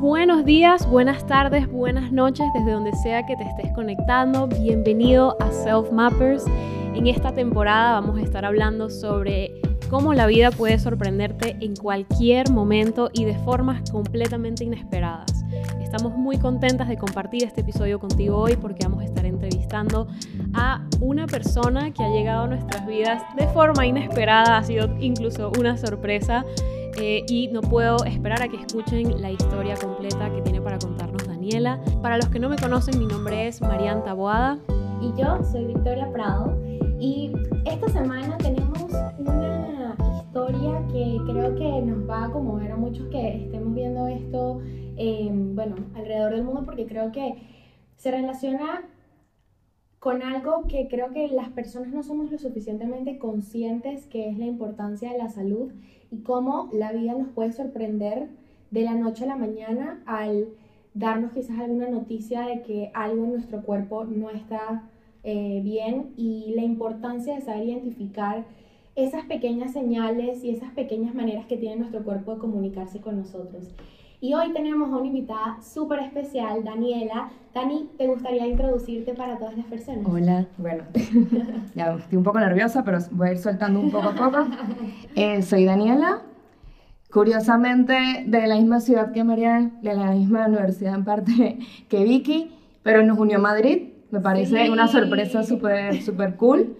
[0.00, 4.46] Buenos días, buenas tardes, buenas noches, desde donde sea que te estés conectando.
[4.46, 6.44] Bienvenido a Self Mappers.
[6.94, 12.48] En esta temporada vamos a estar hablando sobre cómo la vida puede sorprenderte en cualquier
[12.52, 15.44] momento y de formas completamente inesperadas.
[15.82, 20.06] Estamos muy contentas de compartir este episodio contigo hoy porque vamos a estar entrevistando
[20.54, 25.50] a una persona que ha llegado a nuestras vidas de forma inesperada, ha sido incluso
[25.58, 26.44] una sorpresa
[27.00, 31.26] eh, y no puedo esperar a que escuchen la historia completa que tiene para contarnos
[31.26, 31.80] Daniela.
[32.02, 34.58] Para los que no me conocen, mi nombre es Marian Taboada.
[35.00, 36.58] Y yo soy Victoria Prado.
[36.98, 37.32] Y
[37.64, 38.82] esta semana tenemos
[39.18, 44.60] una historia que creo que nos va a conmover a muchos que estemos viendo esto,
[44.96, 47.34] eh, bueno, alrededor del mundo, porque creo que
[47.96, 48.82] se relaciona
[49.98, 54.46] con algo que creo que las personas no somos lo suficientemente conscientes, que es la
[54.46, 55.72] importancia de la salud
[56.10, 58.28] y cómo la vida nos puede sorprender
[58.70, 60.48] de la noche a la mañana al
[60.94, 64.88] darnos quizás alguna noticia de que algo en nuestro cuerpo no está
[65.24, 68.44] eh, bien y la importancia de saber identificar
[68.94, 73.74] esas pequeñas señales y esas pequeñas maneras que tiene nuestro cuerpo de comunicarse con nosotros.
[74.20, 77.30] Y hoy tenemos a una invitada súper especial, Daniela.
[77.54, 80.04] Dani, ¿te gustaría introducirte para todas las personas?
[80.04, 80.82] Hola, bueno,
[81.76, 84.38] ya estoy un poco nerviosa, pero voy a ir soltando un poco a poco.
[85.14, 86.22] Eh, soy Daniela,
[87.12, 91.58] curiosamente de la misma ciudad que María, de la misma universidad en parte
[91.88, 92.50] que Vicky,
[92.82, 93.90] pero nos unió Madrid.
[94.10, 96.76] Me parece una sorpresa súper, súper cool.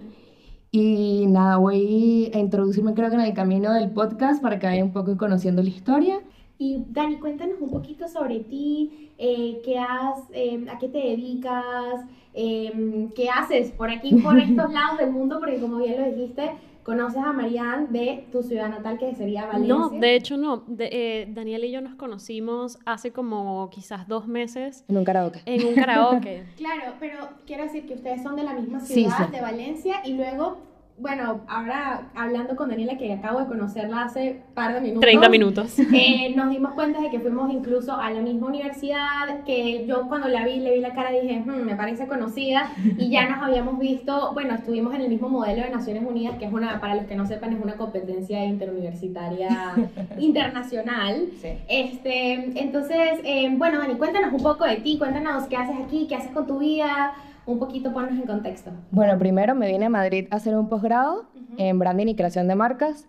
[0.72, 4.88] Y nada, voy a introducirme creo que en el camino del podcast para que vayan
[4.88, 6.20] un poco conociendo la historia.
[6.58, 12.04] Y Dani, cuéntanos un poquito sobre ti, eh, qué has, eh, a qué te dedicas,
[12.34, 16.50] eh, qué haces por aquí, por estos lados del mundo, porque como bien lo dijiste,
[16.82, 19.74] conoces a Marianne de tu ciudad natal, que sería Valencia.
[19.74, 20.64] No, de hecho no.
[20.66, 24.84] De, Daniel y yo nos conocimos hace como quizás dos meses.
[24.88, 25.42] En un karaoke.
[25.44, 26.44] En un karaoke.
[26.56, 30.56] claro, pero quiero decir que ustedes son de la misma ciudad, de Valencia, y luego
[31.00, 35.00] bueno, ahora hablando con Daniela, que acabo de conocerla hace par de minutos.
[35.02, 35.78] 30 minutos.
[35.78, 40.28] Eh, nos dimos cuenta de que fuimos incluso a la misma universidad, que yo cuando
[40.28, 43.78] la vi, le vi la cara, dije, hmm, me parece conocida, y ya nos habíamos
[43.78, 47.06] visto, bueno, estuvimos en el mismo modelo de Naciones Unidas, que es una, para los
[47.06, 49.74] que no sepan, es una competencia interuniversitaria
[50.18, 51.28] internacional.
[51.40, 51.48] Sí.
[51.68, 56.16] Este, entonces, eh, bueno, Dani, cuéntanos un poco de ti, cuéntanos qué haces aquí, qué
[56.16, 57.14] haces con tu vida,
[57.48, 58.70] un poquito ponnos en contexto.
[58.90, 62.54] Bueno, primero me vine a Madrid a hacer un posgrado en branding y creación de
[62.54, 63.08] marcas.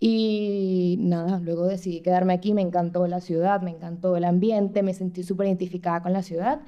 [0.00, 4.94] Y nada, luego decidí quedarme aquí, me encantó la ciudad, me encantó el ambiente, me
[4.94, 6.60] sentí súper identificada con la ciudad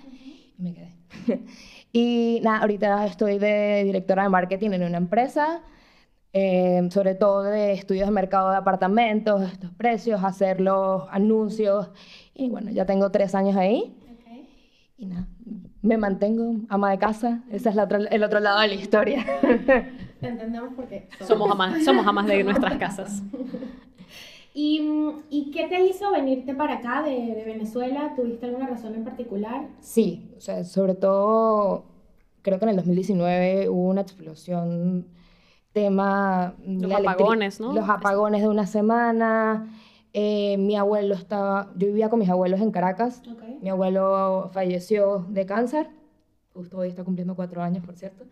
[0.56, 0.97] y me quedé.
[1.93, 5.62] y nada, ahorita estoy de directora de marketing en una empresa,
[6.32, 11.91] eh, sobre todo de estudios de mercado de apartamentos, estos precios, hacer los anuncios.
[12.34, 13.97] Y bueno, ya tengo tres años ahí.
[14.97, 15.28] Y nada,
[15.83, 17.43] me mantengo ama de casa.
[17.51, 19.25] Ese es la el otro lado de la historia.
[20.21, 23.23] Te entendemos porque somos amas, somos amas de nuestras casas.
[24.53, 24.83] ¿Y,
[25.31, 28.15] ¿Y, qué te hizo venirte para acá de, de, Venezuela?
[28.17, 29.69] ¿Tuviste alguna razón en particular?
[29.81, 31.85] Sí, o sea, sobre todo
[32.43, 35.07] creo que en el 2019 hubo una explosión
[35.73, 37.73] tema los apagones, ¿no?
[37.73, 39.69] Los apagones de una semana.
[40.12, 43.23] Eh, mi abuelo estaba, yo vivía con mis abuelos en Caracas.
[43.60, 45.88] Mi abuelo falleció de cáncer.
[46.54, 48.25] Justo hoy está cumpliendo cuatro años, por cierto.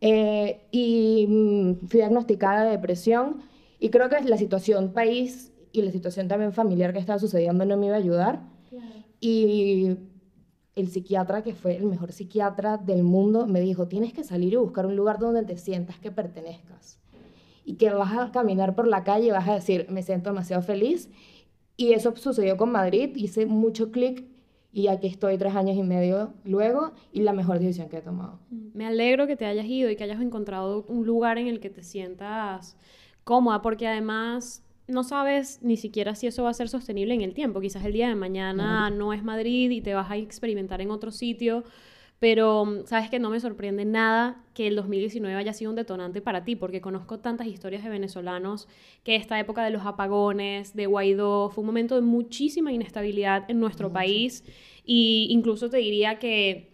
[0.00, 3.42] Eh, y mm, fui diagnosticada de depresión.
[3.78, 7.76] Y creo que la situación país y la situación también familiar que estaba sucediendo no
[7.76, 8.40] me iba a ayudar.
[9.20, 9.96] Y
[10.74, 14.56] el psiquiatra, que fue el mejor psiquiatra del mundo, me dijo, tienes que salir y
[14.56, 16.98] buscar un lugar donde te sientas que pertenezcas
[17.64, 20.62] y que vas a caminar por la calle y vas a decir, me siento demasiado
[20.62, 21.10] feliz.
[21.76, 24.24] Y eso sucedió con Madrid, hice mucho clic
[24.72, 28.38] y aquí estoy tres años y medio luego y la mejor decisión que he tomado.
[28.50, 31.60] Mm, me alegro que te hayas ido y que hayas encontrado un lugar en el
[31.60, 32.76] que te sientas
[33.24, 37.34] cómoda, porque además no sabes ni siquiera si eso va a ser sostenible en el
[37.34, 37.60] tiempo.
[37.60, 41.10] Quizás el día de mañana no es Madrid y te vas a experimentar en otro
[41.10, 41.64] sitio
[42.20, 46.20] pero mm, sabes que no me sorprende nada que el 2019 haya sido un detonante
[46.20, 48.68] para ti, porque conozco tantas historias de venezolanos
[49.02, 53.58] que esta época de los apagones, de Guaidó, fue un momento de muchísima inestabilidad en
[53.58, 54.44] nuestro país.
[54.84, 56.70] Y incluso te diría que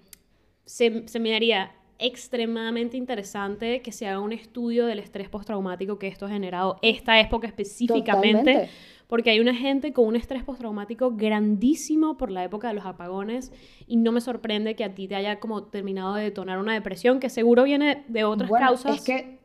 [0.64, 6.08] se, se me haría extremadamente interesante que se haga un estudio del estrés postraumático que
[6.08, 8.69] esto ha generado esta época específicamente
[9.06, 13.52] porque hay una gente con un estrés postraumático grandísimo por la época de los apagones
[13.87, 17.20] y no me sorprende que a ti te haya como terminado de detonar una depresión
[17.20, 18.96] que seguro viene de otras bueno, causas.
[18.96, 19.38] Es que,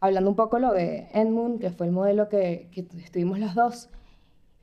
[0.00, 3.90] hablando un poco lo de Edmund, que fue el modelo que, que estuvimos los dos,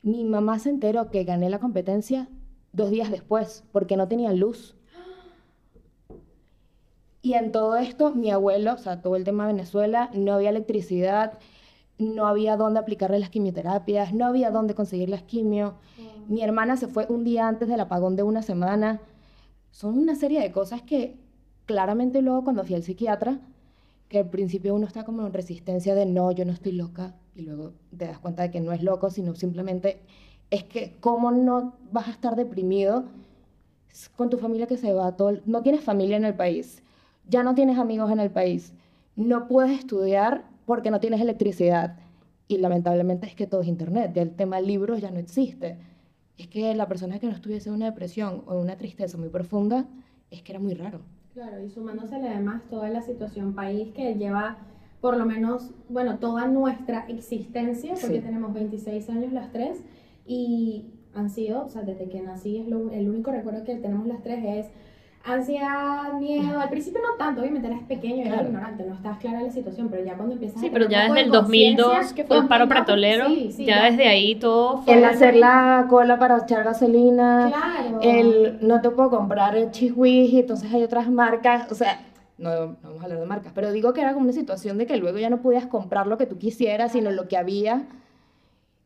[0.02, 2.28] Mi mamá se enteró que gané la competencia
[2.72, 4.75] dos días después, porque no tenía luz.
[7.26, 10.50] Y en todo esto, mi abuelo, o sea, todo el tema de Venezuela, no había
[10.50, 11.40] electricidad,
[11.98, 15.74] no había dónde aplicarle las quimioterapias, no había dónde conseguir las quimio.
[16.28, 19.00] Mi hermana se fue un día antes del apagón de una semana.
[19.72, 21.16] Son una serie de cosas que
[21.64, 23.40] claramente luego cuando fui al psiquiatra,
[24.08, 27.42] que al principio uno está como en resistencia de no, yo no estoy loca, y
[27.42, 29.98] luego te das cuenta de que no es loco, sino simplemente
[30.50, 33.06] es que cómo no vas a estar deprimido
[34.14, 36.84] con tu familia que se va, todo, no tienes familia en el país,
[37.28, 38.72] ya no tienes amigos en el país,
[39.16, 41.96] no puedes estudiar porque no tienes electricidad.
[42.48, 45.78] Y lamentablemente es que todo es internet, ya el tema libros ya no existe.
[46.38, 49.86] Es que la persona que no estuviese en una depresión o una tristeza muy profunda,
[50.30, 51.00] es que era muy raro.
[51.34, 54.58] Claro, y sumándosele además toda la situación país que lleva
[55.00, 59.82] por lo menos, bueno, toda nuestra existencia, porque tenemos 26 años las tres,
[60.26, 64.22] y han sido, o sea, desde que nací, es el único recuerdo que tenemos las
[64.22, 64.66] tres es
[65.26, 66.60] ansiedad, miedo.
[66.60, 69.50] Al principio no tanto, obviamente eres pequeño y eres ignorante, no estás clara de la
[69.50, 72.68] situación, pero ya cuando empiezas sí, pero ya desde el 2002, que fue el paro
[72.68, 73.28] pretolero,
[73.58, 74.94] ya, desde ahí todo fue...
[74.94, 78.00] El hacer la cola para echar gasolina, claro.
[78.02, 82.00] el no te puedo comprar el y entonces hay otras marcas, o sea,
[82.38, 84.86] no, no, vamos a hablar de marcas, pero digo que era como una situación de
[84.86, 87.86] que luego ya no podías comprar lo que tú quisieras, sino lo que había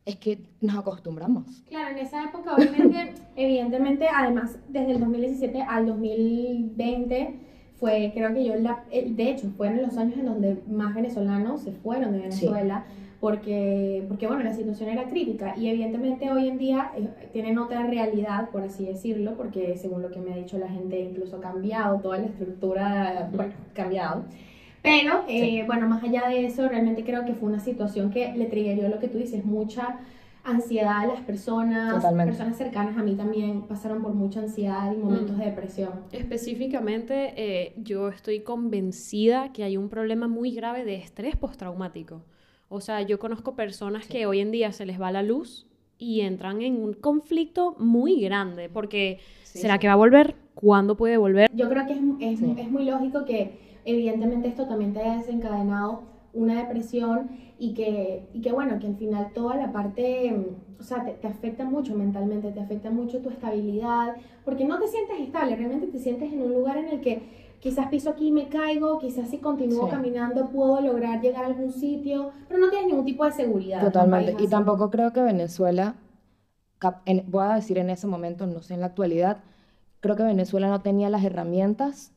[0.05, 1.63] es que nos acostumbramos.
[1.69, 7.35] Claro, en esa época, obviamente, evidentemente, además, desde el 2017 al 2020,
[7.79, 11.71] fue, creo que yo, la, de hecho, fueron los años en donde más venezolanos se
[11.71, 12.85] fueron de Venezuela.
[13.19, 17.85] Porque, porque, bueno, la situación era crítica y evidentemente hoy en día eh, tienen otra
[17.85, 21.39] realidad, por así decirlo, porque según lo que me ha dicho la gente, incluso ha
[21.39, 24.23] cambiado, toda la estructura, bueno, cambiado.
[24.81, 28.45] Pero, eh, bueno, más allá de eso, realmente creo que fue una situación que le
[28.45, 29.99] triggerió lo que tú dices, mucha
[30.43, 35.35] ansiedad a las personas, personas cercanas a mí también pasaron por mucha ansiedad y momentos
[35.35, 35.39] mm.
[35.39, 35.91] de depresión.
[36.11, 42.23] Específicamente, eh, yo estoy convencida que hay un problema muy grave de estrés postraumático.
[42.69, 45.67] O sea, yo conozco personas que hoy en día se les va la luz
[45.99, 50.35] y entran en un conflicto muy grande, porque ¿será que va a volver?
[50.55, 51.49] ¿Cuándo puede volver?
[51.53, 56.03] Yo creo que es, es, es muy lógico que evidentemente esto también te ha desencadenado
[56.33, 57.29] una depresión
[57.59, 61.27] y que, y que bueno, que al final toda la parte, mm, o sea, te,
[61.27, 65.99] afecta mucho mentalmente, te afecta mucho tu estabilidad, porque no te sientes estable, realmente te
[65.99, 67.21] sientes en un lugar en el que
[67.59, 71.71] quizás piso aquí y me caigo, quizás si continúo caminando puedo lograr llegar a algún
[71.71, 73.81] sitio, pero no tienes ningún tipo de seguridad.
[73.81, 75.95] Totalmente, y tampoco creo que Venezuela,
[77.27, 79.43] voy a decir en ese momento, no sé en la actualidad,
[79.99, 82.11] creo que Venezuela no tenía las herramientas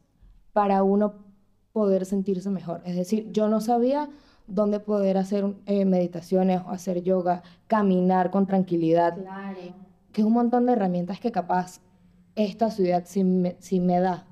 [0.55, 1.24] para uno
[1.75, 2.82] poder sentirse mejor.
[2.87, 4.09] Es decir, yo no sabía
[4.47, 9.21] dónde poder hacer eh, meditaciones o hacer yoga, caminar con tranquilidad.
[9.21, 9.59] Claro.
[10.12, 11.81] Que es un montón de herramientas que capaz
[12.37, 14.25] esta ciudad sí me, me da.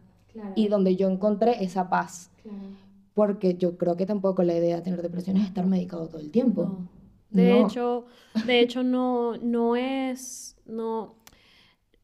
[0.55, 2.31] Y donde yo encontré esa paz.
[3.13, 6.31] Porque yo creo que tampoco la idea de tener depresión es estar medicado todo el
[6.31, 6.79] tiempo.
[7.29, 8.07] De hecho,
[8.47, 11.17] de hecho no, no es, no,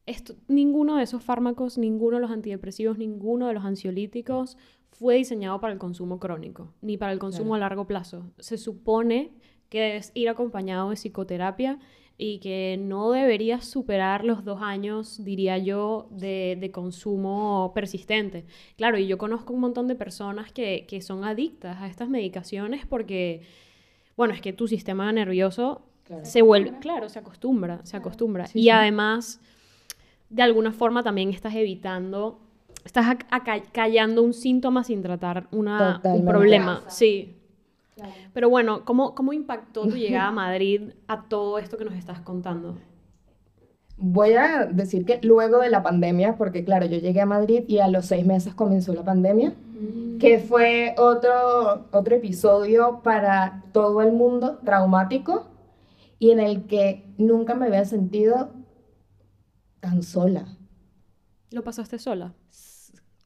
[0.05, 4.57] esto, ninguno de esos fármacos, ninguno de los antidepresivos, ninguno de los ansiolíticos
[4.91, 8.31] fue diseñado para el consumo crónico, ni para el consumo a largo plazo.
[8.39, 9.31] Se supone
[9.69, 11.79] que debes ir acompañado de psicoterapia
[12.17, 18.45] y que no deberías superar los dos años, diría yo, de, consumo persistente.
[18.75, 23.43] Claro, y yo conozco un montón de personas que, son adictas a estas medicaciones porque,
[24.17, 25.83] bueno, es que tu sistema nervioso
[26.23, 28.47] se vuelve, claro, se acostumbra, se acostumbra.
[28.53, 29.39] y además,
[30.29, 32.41] de alguna forma también estás evitando
[32.89, 33.17] estás
[33.71, 36.83] callando un síntoma sin tratar una, un problema.
[36.87, 37.35] Sí.
[38.33, 42.21] Pero bueno, ¿cómo, ¿cómo impactó tu llegada a Madrid a todo esto que nos estás
[42.21, 42.77] contando?
[43.97, 47.79] Voy a decir que luego de la pandemia, porque claro, yo llegué a Madrid y
[47.79, 50.17] a los seis meses comenzó la pandemia, mm.
[50.19, 55.47] que fue otro, otro episodio para todo el mundo traumático
[56.17, 58.51] y en el que nunca me había sentido
[59.81, 60.45] tan sola.
[61.51, 62.33] ¿Lo pasaste sola?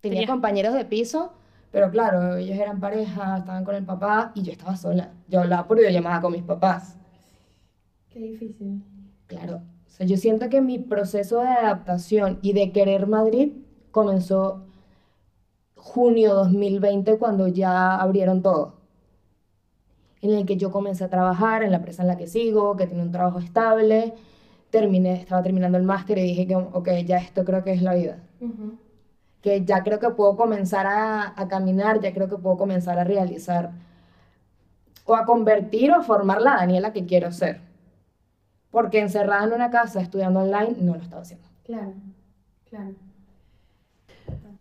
[0.03, 1.31] Tenía compañeros de piso,
[1.71, 5.13] pero claro, ellos eran pareja, estaban con el papá y yo estaba sola.
[5.29, 6.97] Yo hablaba por videollamada con mis papás.
[8.09, 8.83] Qué difícil.
[9.27, 9.61] Claro.
[9.87, 13.53] O sea, yo siento que mi proceso de adaptación y de querer Madrid
[13.91, 14.65] comenzó
[15.77, 18.81] junio 2020 cuando ya abrieron todo.
[20.19, 22.87] En el que yo comencé a trabajar en la empresa en la que sigo, que
[22.87, 24.15] tiene un trabajo estable.
[24.69, 27.95] Terminé, estaba terminando el máster y dije que, ok, ya esto creo que es la
[27.95, 28.21] vida
[29.43, 33.03] que ya creo que puedo comenzar a, a, caminar, ya creo que puedo comenzar a
[33.03, 33.71] realizar
[35.05, 37.59] o a convertir o a formar la Daniela que quiero ser.
[38.71, 41.47] porque encerrada en una casa estudiando online no lo estaba haciendo.
[41.63, 41.93] Claro,
[42.69, 42.95] claro.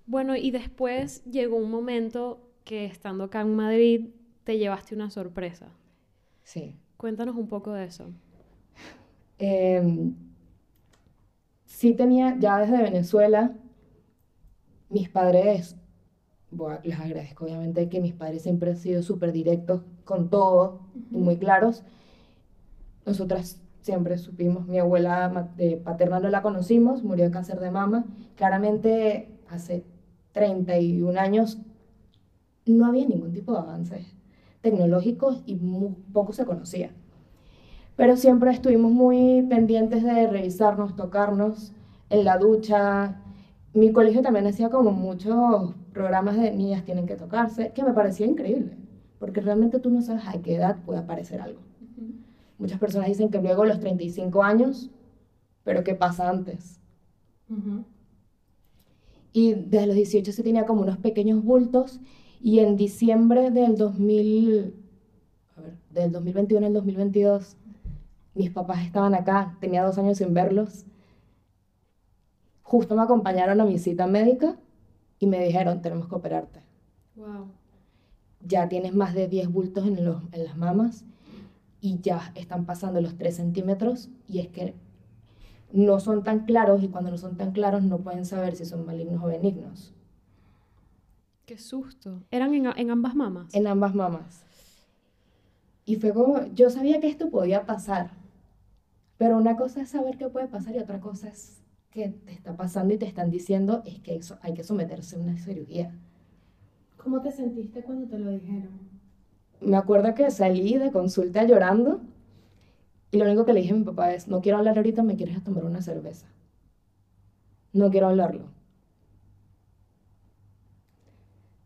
[0.07, 4.11] Bueno, y después llegó un momento que estando acá en Madrid
[4.45, 5.69] te llevaste una sorpresa.
[6.43, 6.77] Sí.
[6.99, 8.11] Cuéntanos un poco de eso.
[9.39, 10.15] Em,
[11.65, 13.53] sí tenía, ya desde Venezuela,
[14.93, 15.77] mis padres,
[16.51, 20.81] bueno, les agradezco obviamente que mis padres siempre han sido súper directos con todo
[21.11, 21.83] y muy claros.
[23.07, 25.49] Nosotras siempre supimos, mi abuela
[25.83, 28.05] paterna no la conocimos, murió de cáncer de mama.
[28.37, 29.85] Claramente hace
[30.33, 31.59] 31 años
[32.67, 34.15] no había ningún tipo de avances
[34.61, 36.91] tecnológicos y muy poco se conocía.
[37.97, 41.73] Pero siempre estuvimos muy pendientes de revisarnos, tocarnos
[42.11, 43.21] en la ducha.
[43.75, 48.27] Mi colegio también hacía como muchos programas de niñas tienen que tocarse, que me parecía
[48.27, 48.77] increíble,
[49.19, 51.61] porque realmente tú no sabes a qué edad puede aparecer algo.
[52.59, 54.91] Muchas personas dicen que luego los 35 años,
[55.65, 56.81] pero ¿qué pasa antes?
[59.33, 62.01] Y desde los 18 se tenía como unos pequeños bultos
[62.41, 64.75] y en diciembre del 2000,
[65.57, 67.57] a ver, del 2021 al 2022,
[68.35, 70.85] mis papás estaban acá, tenía dos años sin verlos.
[72.73, 74.57] Justo me acompañaron a mi cita médica
[75.19, 76.63] y me dijeron, tenemos que operarte.
[77.17, 77.49] Wow.
[78.41, 81.05] Ya tienes más de 10 bultos en, los, en las mamas
[81.83, 84.75] y ya están pasando los 3 centímetros y es que
[85.71, 88.87] no son tan claros y cuando no son tan claros no pueden saber si son
[88.87, 89.93] malignos o benignos.
[91.45, 92.23] Qué susto.
[92.31, 93.55] ¿Eran en, en ambas mamas?
[93.55, 94.47] En ambas mamas.
[95.85, 98.13] Y fue como, yo sabía que esto podía pasar,
[99.19, 101.62] pero una cosa es saber qué puede pasar y otra cosa es
[101.93, 105.21] que te está pasando y te están diciendo es que eso, hay que someterse a
[105.21, 105.95] una cirugía.
[106.97, 108.71] ¿Cómo te sentiste cuando te lo dijeron?
[109.61, 112.01] Me acuerdo que salí de consulta llorando
[113.11, 115.17] y lo único que le dije a mi papá es, no quiero hablar ahorita, me
[115.17, 116.27] quieres tomar una cerveza.
[117.73, 118.47] No quiero hablarlo.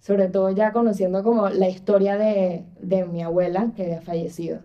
[0.01, 4.61] Sobre todo ya conociendo como la historia de, de mi abuela que había fallecido.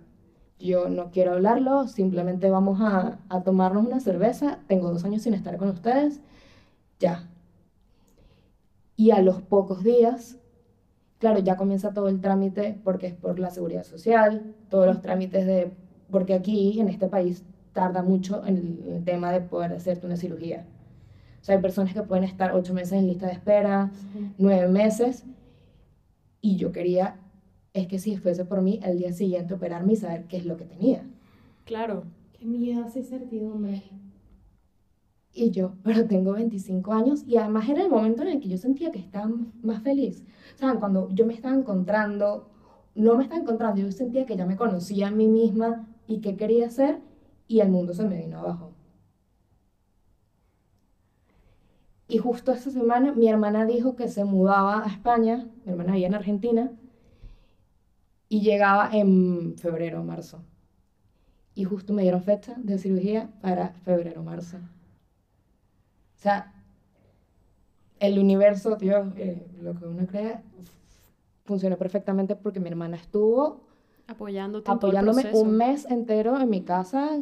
[0.61, 4.59] Yo no quiero hablarlo, simplemente vamos a, a tomarnos una cerveza.
[4.67, 6.21] Tengo dos años sin estar con ustedes.
[6.99, 7.27] Ya.
[8.95, 10.37] Y a los pocos días
[11.21, 15.45] claro, ya comienza todo el trámite porque es por la seguridad social, todos los trámites
[15.45, 15.71] de
[16.09, 20.65] porque aquí en este país tarda mucho en el, tema de poder hacerte una cirugía.
[21.39, 23.91] O sea, hay personas que pueden estar ocho meses en lista de espera,
[24.37, 25.23] nueve meses,
[26.41, 27.15] y yo quería,
[27.73, 30.57] es que si fuese por mí, el día siguiente operarme y saber qué es lo
[30.57, 31.03] que tenía.
[31.65, 32.03] Claro.
[32.33, 33.83] Qué miedo, esa incertidumbre.
[35.33, 38.57] Y yo, pero tengo 25 años y además era el momento en el que yo
[38.57, 40.25] sentía que estaba más feliz.
[40.55, 42.49] O sea, cuando yo me estaba encontrando,
[42.95, 46.35] no me estaba encontrando, yo sentía que ya me conocía a mí misma, y qué
[46.35, 46.99] quería hacer
[47.47, 48.73] y el mundo se me vino abajo.
[52.07, 56.07] Y justo esta semana mi hermana dijo que se mudaba a España, mi hermana vivía
[56.07, 56.71] en Argentina,
[58.31, 60.41] y llegaba en febrero o marzo.
[61.53, 64.55] Y justo me dieron fecha de cirugía para febrero o marzo.
[64.55, 66.53] O sea,
[67.99, 70.39] el universo, Dios, eh, lo que uno cree,
[71.43, 73.67] funcionó perfectamente porque mi hermana estuvo
[74.07, 77.19] Apoyándote apoyándome un mes entero en mi casa,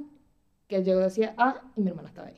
[0.67, 2.37] que yo decía, ah, y mi hermana estaba ahí.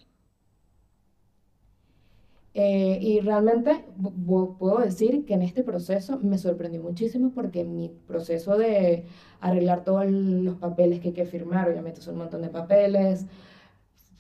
[2.54, 3.86] Eh, y realmente
[4.26, 9.06] puedo decir que en este proceso me sorprendió muchísimo porque mi proceso de
[9.40, 13.26] arreglar todos los papeles que hay que firmar, obviamente son un montón de papeles,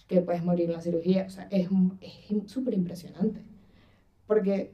[0.08, 1.70] que puedes morir en la cirugía, o sea, es
[2.48, 3.42] súper impresionante.
[4.28, 4.72] Porque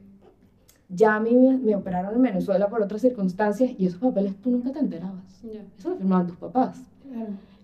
[0.88, 4.72] ya a mí me, operaron en Venezuela por otras circunstancias y esos papeles tú nunca
[4.72, 5.44] te enterabas.
[5.78, 6.82] Eso lo firmaban tus papás.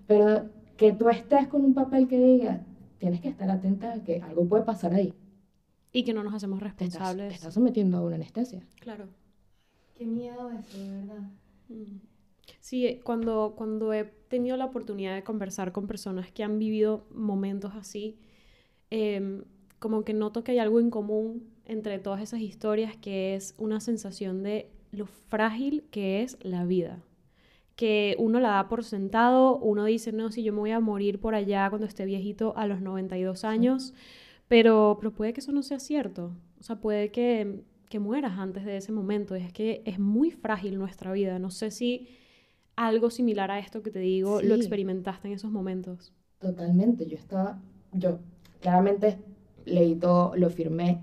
[0.06, 0.46] Pero
[0.76, 2.60] que tú estés con un papel que diga,
[2.98, 5.14] tienes que estar atenta a que algo puede pasar ahí.
[5.94, 7.28] Y que no nos hacemos responsables.
[7.28, 8.66] Te estás, sometiendo a una anestesia.
[8.80, 9.08] Claro.
[9.94, 11.30] Qué miedo eso, de verdad.
[11.68, 12.00] Mm.
[12.58, 17.06] Sí, eh, cuando, cuando he tenido la oportunidad de conversar con personas que han vivido
[17.12, 18.18] momentos así,
[18.90, 19.44] em,
[19.78, 23.78] como que noto que hay algo en común entre todas esas historias que es una
[23.78, 27.04] sensación de lo frágil que es la vida.
[27.76, 31.20] Que uno la da por sentado, uno dice, no, si yo me voy a morir
[31.20, 33.94] por allá cuando esté viejito a los 92 años,
[34.48, 36.32] pero, pero puede que eso no sea cierto.
[36.60, 39.34] O sea, puede que, que mueras antes de ese momento.
[39.34, 41.38] Es que es muy frágil nuestra vida.
[41.38, 42.08] No sé si
[42.76, 46.12] algo similar a esto que te digo lo experimentaste en esos momentos.
[46.38, 47.06] Totalmente.
[47.06, 47.60] Yo estaba,
[47.92, 48.18] yo
[48.60, 49.18] claramente
[49.64, 51.00] leí todo, lo firmé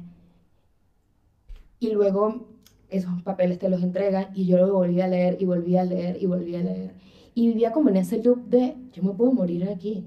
[1.80, 2.48] y luego
[2.90, 6.22] esos papeles te los entregan y yo lo volví a leer y volví a leer
[6.22, 6.94] y volví a leer.
[7.34, 10.06] Y vivía como en ese loop de, yo me puedo morir aquí.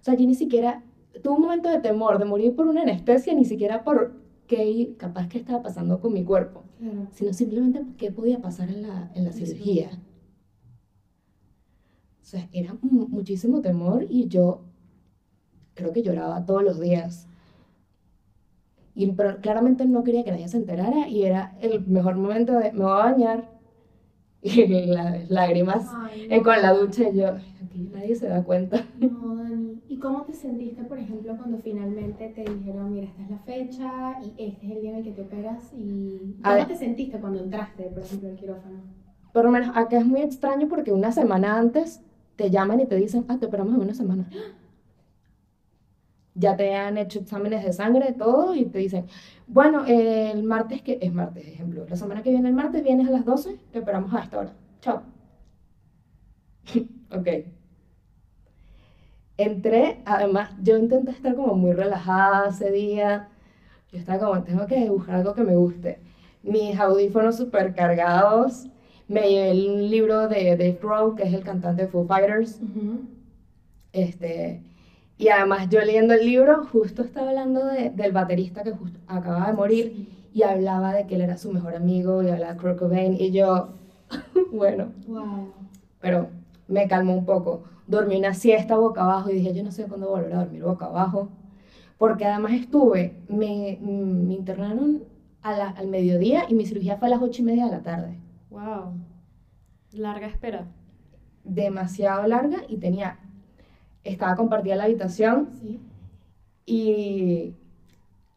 [0.00, 0.82] O sea, yo ni siquiera
[1.20, 4.14] tuve un momento de temor, de morir por una anestesia, ni siquiera por
[4.46, 6.64] qué capaz que estaba pasando con mi cuerpo,
[7.12, 9.90] sino simplemente qué podía pasar en la, en la cirugía.
[12.20, 14.62] O sea, era muchísimo temor y yo
[15.74, 17.28] creo que lloraba todos los días.
[18.94, 22.72] Y, pero claramente no quería que nadie se enterara y era el mejor momento de
[22.72, 23.51] me voy a bañar
[24.44, 25.88] y las lágrimas
[26.42, 28.84] con la ducha y yo, aquí nadie se da cuenta.
[28.98, 29.80] No, Dani.
[29.88, 34.18] ¿Y cómo te sentiste, por ejemplo, cuando finalmente te dijeron, mira, esta es la fecha
[34.20, 35.72] y este es el día en el que te operas?
[35.76, 38.80] ¿Y cómo te sentiste cuando entraste, por ejemplo, al quirófano?
[39.32, 42.02] Por lo menos acá es muy extraño porque una semana antes
[42.36, 44.28] te llaman y te dicen, ah, te operamos en una semana.
[46.34, 49.06] Ya te han hecho exámenes de sangre, todo, y te dicen,
[49.46, 53.10] bueno, el martes, que es martes, ejemplo, la semana que viene, el martes, vienes a
[53.10, 54.52] las 12, te operamos a esta hora.
[54.80, 55.02] Chao.
[57.10, 57.28] ok.
[59.36, 63.28] Entré, además, yo intenté estar como muy relajada ese día.
[63.90, 66.00] Yo estaba como, tengo que buscar algo que me guste.
[66.42, 68.68] Mis audífonos súper cargados.
[69.08, 72.60] Me llevé el libro de Dave Grohl, que es el cantante de Foo Fighters.
[73.92, 74.62] Este
[75.22, 79.46] y además yo leyendo el libro justo estaba hablando de, del baterista que justo acababa
[79.46, 82.76] de morir y hablaba de que él era su mejor amigo y hablaba de Kurt
[82.76, 83.68] Cobain y yo,
[84.52, 85.52] bueno, wow.
[86.00, 86.26] pero
[86.66, 87.62] me calmó un poco.
[87.86, 90.86] Dormí una siesta boca abajo y dije, yo no sé cuándo volver a dormir boca
[90.86, 91.28] abajo.
[91.98, 95.04] Porque además estuve, me, me internaron
[95.42, 97.82] a la, al mediodía y mi cirugía fue a las ocho y media de la
[97.82, 98.18] tarde.
[98.50, 98.94] Wow.
[99.92, 100.66] Larga espera.
[101.44, 103.20] Demasiado larga y tenía
[104.04, 105.50] estaba compartida la habitación
[106.66, 107.54] y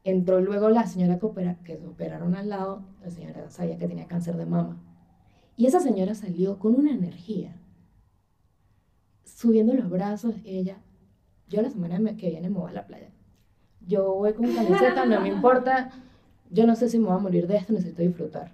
[0.03, 4.07] entró luego la señora que, opera, que operaron al lado, la señora sabía que tenía
[4.07, 4.77] cáncer de mama.
[5.57, 7.55] Y esa señora salió con una energía,
[9.23, 10.77] subiendo los brazos, ella,
[11.47, 13.11] yo la semana que viene me voy a la playa.
[13.87, 15.91] Yo voy con camiseta, no me importa,
[16.49, 18.51] yo no sé si me voy a morir de esto, necesito disfrutar.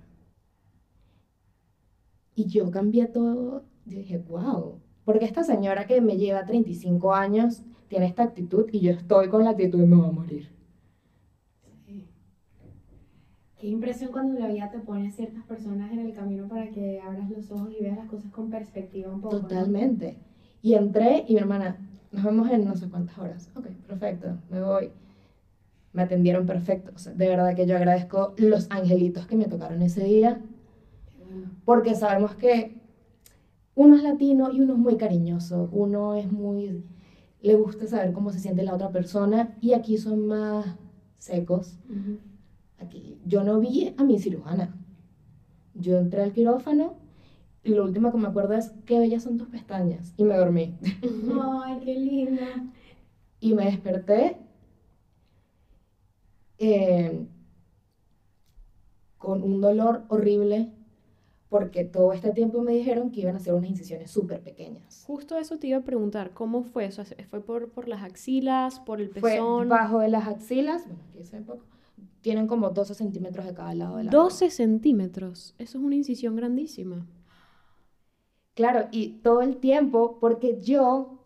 [2.35, 7.63] Y yo cambié todo, y dije, wow, porque esta señora que me lleva 35 años
[7.87, 10.49] tiene esta actitud y yo estoy con la actitud de me voy a morir.
[11.85, 12.07] Sí.
[13.59, 17.01] Qué impresión cuando la vida te pone a ciertas personas en el camino para que
[17.01, 19.41] abras los ojos y veas las cosas con perspectiva un poco.
[19.41, 20.17] Totalmente.
[20.61, 21.77] Y entré y mi hermana,
[22.11, 23.49] nos vemos en no sé cuántas horas.
[23.55, 24.91] Ok, perfecto, me voy.
[25.93, 26.91] Me atendieron perfecto.
[26.95, 30.39] O sea, de verdad que yo agradezco los angelitos que me tocaron ese día.
[31.65, 32.80] Porque sabemos que
[33.75, 36.83] uno es latino y uno es muy cariñoso, uno es muy,
[37.41, 40.65] le gusta saber cómo se siente la otra persona y aquí son más
[41.17, 41.77] secos.
[42.79, 44.75] Aquí, yo no vi a mi cirujana.
[45.73, 46.95] Yo entré al quirófano
[47.63, 50.77] y lo último que me acuerdo es qué bellas son tus pestañas y me dormí.
[51.63, 52.71] Ay, qué linda.
[53.39, 54.37] y me desperté
[56.57, 57.25] eh,
[59.17, 60.71] con un dolor horrible
[61.51, 65.03] porque todo este tiempo me dijeron que iban a hacer unas incisiones súper pequeñas.
[65.05, 67.03] Justo eso te iba a preguntar, ¿cómo fue eso?
[67.29, 69.67] ¿Fue por, por las axilas, por el pezón?
[69.67, 71.65] Fue bajo de las axilas, bueno, aquí se poco,
[72.21, 76.37] tienen como 12 centímetros de cada lado de la 12 centímetros, eso es una incisión
[76.37, 77.05] grandísima.
[78.53, 81.19] Claro, y todo el tiempo, porque yo,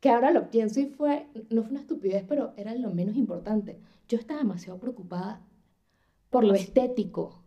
[0.00, 3.78] que ahora lo pienso y fue, no fue una estupidez, pero era lo menos importante,
[4.08, 5.42] yo estaba demasiado preocupada
[6.30, 7.43] por lo estético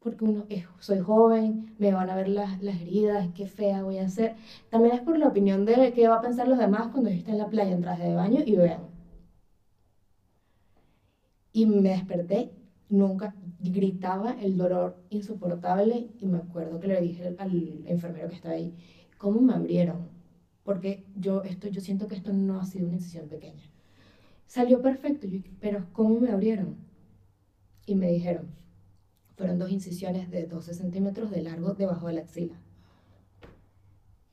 [0.00, 3.98] porque uno es, soy joven, me van a ver las, las, heridas, qué fea voy
[3.98, 4.36] a hacer.
[4.70, 7.32] También es por la opinión de qué va a pensar los demás cuando yo esté
[7.32, 8.82] en la playa en traje de baño y vean.
[11.52, 12.52] Y me desperté,
[12.88, 18.54] nunca gritaba el dolor insoportable y me acuerdo que le dije al enfermero que estaba
[18.54, 18.74] ahí,
[19.18, 20.08] ¿cómo me abrieron?
[20.62, 23.70] Porque yo, esto, yo siento que esto no ha sido una incisión pequeña.
[24.46, 26.76] Salió perfecto, yo, pero ¿cómo me abrieron?
[27.86, 28.48] Y me dijeron,
[29.38, 32.56] fueron dos incisiones de 12 centímetros de largo debajo de la axila.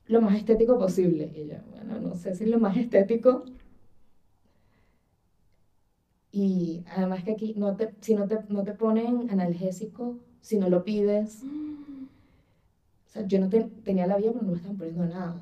[0.08, 1.32] Lo más estético posible.
[1.36, 3.46] Y yo, bueno, no sé si es lo más estético.
[6.32, 10.70] Y además que aquí, no te, si no te, no te ponen analgésico, si no
[10.70, 11.44] lo pides.
[13.06, 15.39] O sea, yo no tenía la vía, pero no me estaban poniendo nada.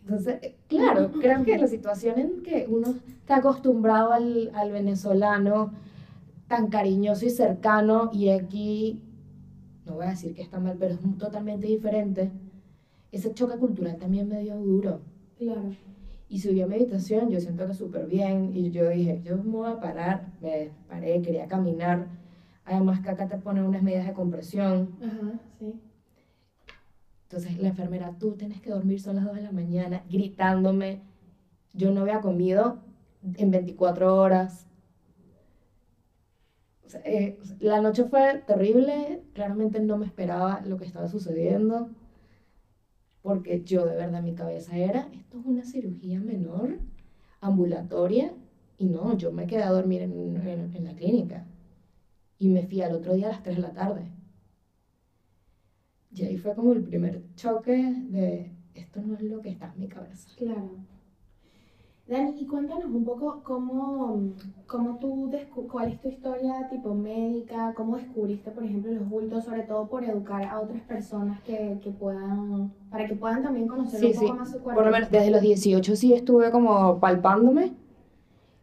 [0.00, 5.72] Entonces, eh, claro, creo que la situación en que uno está acostumbrado al, al venezolano,
[6.48, 9.02] tan cariñoso y cercano y aquí,
[9.84, 12.30] no voy a decir que está mal, pero es totalmente diferente.
[13.12, 15.00] Ese choque cultural también me dio duro.
[15.38, 15.74] Claro.
[16.28, 19.70] Y subí a meditación, yo siento que súper bien y yo dije, yo me voy
[19.70, 22.08] a parar, me paré, quería caminar.
[22.64, 24.96] Además que acá te ponen unas medidas de compresión.
[25.00, 25.74] Ajá, sí.
[27.22, 31.00] Entonces la enfermera, tú tienes que dormir, son las 2 de la mañana, gritándome.
[31.74, 32.78] Yo no había comido
[33.36, 34.66] en 24 horas.
[37.04, 41.88] Eh, la noche fue terrible, claramente no me esperaba lo que estaba sucediendo,
[43.22, 46.78] porque yo de verdad mi cabeza era, esto es una cirugía menor,
[47.40, 48.32] ambulatoria,
[48.78, 50.36] y no, yo me quedé a dormir en,
[50.74, 51.46] en, la clínica.
[52.38, 54.12] Y me fui al otro día a las 3 de la tarde.
[56.14, 59.80] Y ahí fue como el primer choque de, esto no es lo que está en
[59.80, 60.28] mi cabeza.
[60.36, 60.95] Claro.
[62.08, 64.30] Dani, y cuéntanos un poco cómo,
[64.68, 65.28] cómo tú,
[65.68, 70.04] cuál es tu historia tipo médica, cómo descubriste, por ejemplo, los bultos, sobre todo por
[70.04, 74.52] educar a otras personas que, que puedan, para que puedan también conocer un poco más
[74.52, 74.80] su cuerpo.
[74.80, 77.72] Por lo menos desde los 18 sí estuve como palpándome,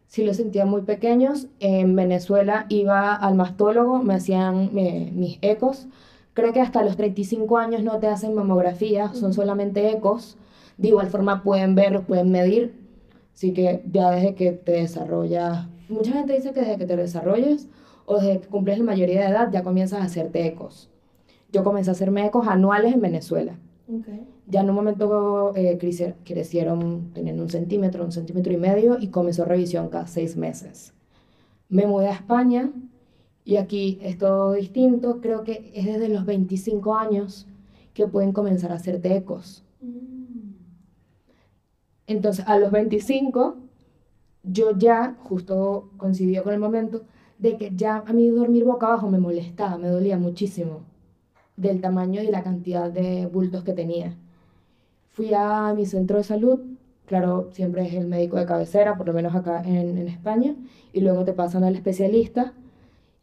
[0.06, 1.48] sí los sentía muy pequeños.
[1.60, 5.86] En Venezuela iba al mastólogo, me hacían mis ecos.
[6.32, 10.38] Creo que hasta los 35 años no te hacen mamografía, son solamente ecos.
[10.78, 12.83] De igual forma pueden ver, pueden medir,
[13.34, 17.68] Así que ya desde que te desarrollas, mucha gente dice que desde que te desarrolles
[18.06, 20.88] o desde que cumples la mayoría de edad ya comienzas a hacerte ecos.
[21.52, 23.58] Yo comencé a hacerme ecos anuales en Venezuela.
[24.46, 25.78] Ya en un momento eh,
[26.24, 30.94] crecieron, tenían un centímetro, un centímetro y medio y comenzó revisión cada seis meses.
[31.68, 32.72] Me mudé a España
[33.44, 35.20] y aquí es todo distinto.
[35.20, 37.46] Creo que es desde los 25 años
[37.94, 39.64] que pueden comenzar a hacerte ecos.
[39.80, 40.13] Mm.
[42.06, 43.56] Entonces, a los 25,
[44.42, 47.02] yo ya, justo coincidió con el momento,
[47.38, 50.82] de que ya a mí dormir boca abajo me molestaba, me dolía muchísimo
[51.56, 54.16] del tamaño y la cantidad de bultos que tenía.
[55.12, 56.60] Fui a mi centro de salud,
[57.06, 60.56] claro, siempre es el médico de cabecera, por lo menos acá en, en España,
[60.92, 62.52] y luego te pasan al especialista.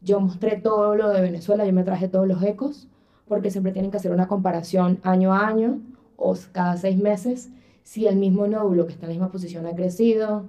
[0.00, 2.88] Yo mostré todo lo de Venezuela, yo me traje todos los ecos,
[3.28, 5.80] porque siempre tienen que hacer una comparación año a año
[6.16, 7.50] o cada seis meses
[7.82, 10.46] si el mismo nódulo que está en la misma posición ha crecido,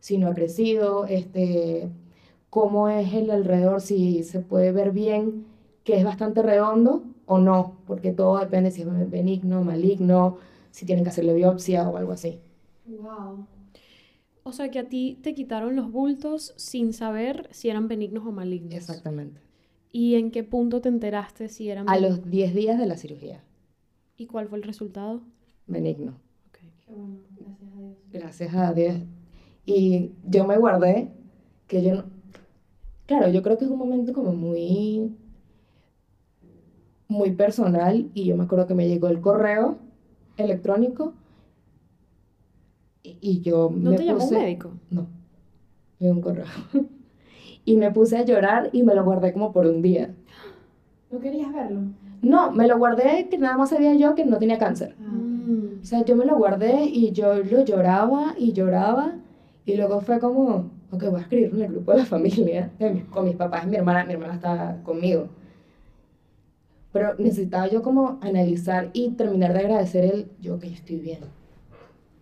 [0.00, 1.88] si no ha crecido, este,
[2.50, 5.46] cómo es el alrededor, si se puede ver bien
[5.84, 10.38] que es bastante redondo o no, porque todo depende si es benigno, maligno,
[10.70, 12.38] si tienen que hacerle biopsia o algo así.
[12.86, 13.46] Wow.
[14.42, 18.32] O sea que a ti te quitaron los bultos sin saber si eran benignos o
[18.32, 18.74] malignos.
[18.74, 19.40] Exactamente.
[19.90, 23.42] ¿Y en qué punto te enteraste si eran A los 10 días de la cirugía.
[24.16, 25.22] ¿Y cuál fue el resultado?
[25.66, 26.27] Benigno
[26.88, 27.96] gracias a Dios.
[28.12, 28.94] Gracias a Dios.
[29.64, 31.12] Y yo me guardé
[31.66, 32.04] que yo no...
[33.06, 35.16] Claro, yo creo que es un momento como muy
[37.08, 39.78] muy personal y yo me acuerdo que me llegó el correo
[40.36, 41.14] electrónico
[43.02, 44.72] y, yo ¿No me te llamó un médico?
[44.90, 45.06] No,
[45.98, 46.44] me un correo.
[47.64, 50.14] y me puse a llorar y me lo guardé como por un día.
[51.10, 51.80] ¿No querías verlo?
[52.20, 54.94] No, me lo guardé que nada más sabía yo que no tenía cáncer.
[55.00, 55.17] Ah.
[55.80, 59.16] O sea, yo me lo guardé y yo lo lloraba y lloraba
[59.64, 62.72] y luego fue como, ok, voy a escribir en el grupo de la familia,
[63.10, 65.28] con mis papás y mi hermana, mi hermana estaba conmigo.
[66.92, 71.20] Pero necesitaba yo como analizar y terminar de agradecer el, yo que yo estoy bien.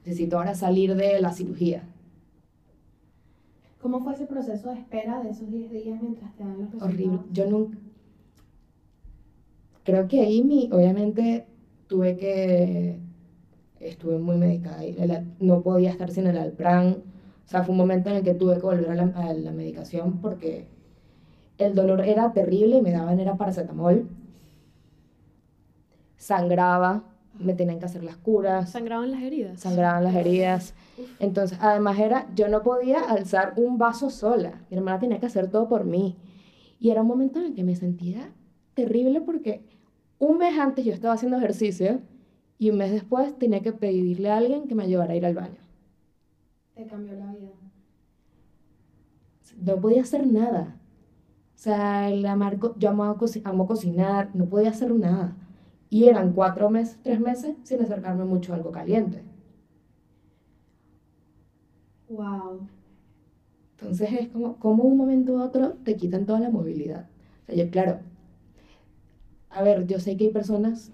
[0.05, 1.85] Necesito ahora salir de la cirugía.
[3.81, 6.95] ¿Cómo fue ese proceso de espera de esos 10 días mientras te dan los resultados?
[6.95, 7.19] Horrible.
[7.33, 7.79] Yo nunca...
[9.85, 11.47] Creo que ahí mi, obviamente
[11.87, 12.99] tuve que
[13.81, 14.97] estuve muy medicada y
[15.41, 17.03] no podía estar sin el Alpran.
[17.45, 20.67] O sea, fue un momento en el que tuve que volver a la, medicación porque
[21.59, 24.09] el dolor era terrible y me daban era paracetamol.
[26.17, 27.05] Sangraba,
[27.39, 28.71] me tenían que hacer las curas.
[28.71, 29.61] ¿Sangraban las heridas?
[29.61, 30.75] Sangraban las heridas.
[31.21, 34.65] Entonces, además era, yo no podía alzar un vaso sola.
[34.71, 36.17] Mi hermana tenía que hacer todo por mí.
[36.81, 38.33] Y era un momento en el que me sentía
[38.75, 39.63] terrible porque
[40.19, 42.01] un mes antes yo estaba haciendo ejercicio
[42.59, 45.35] y un mes después tenía que pedirle a alguien que me ayudara a ir al
[45.35, 45.61] baño.
[46.75, 47.53] Te cambió la vida.
[49.63, 50.77] No podía hacer nada.
[51.55, 55.37] O sea, el amar, yo amo, amo cocinar, no podía hacer nada.
[55.89, 59.23] Y eran cuatro meses, tres meses sin acercarme mucho a algo caliente.
[62.09, 62.69] Wow.
[63.79, 67.09] Entonces es como, como un momento u otro te quitan toda la movilidad.
[67.43, 68.01] O sea, yo, claro,
[69.51, 70.93] a ver, yo sé que hay personas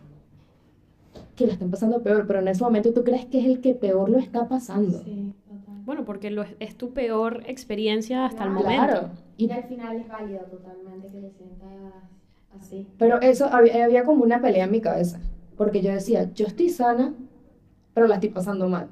[1.36, 3.74] que lo están pasando peor, pero en ese momento tú crees que es el que
[3.74, 5.02] peor lo está pasando.
[5.02, 5.82] Sí, total.
[5.84, 8.86] Bueno, porque lo, es tu peor experiencia hasta el momento.
[8.86, 9.10] Claro.
[9.36, 11.68] Y, al final es válido totalmente que te sientas
[12.58, 12.86] así.
[12.98, 15.20] Pero eso, había, había como una pelea en mi cabeza,
[15.56, 17.14] porque yo decía, yo estoy sana,
[17.94, 18.88] pero la estoy pasando mal.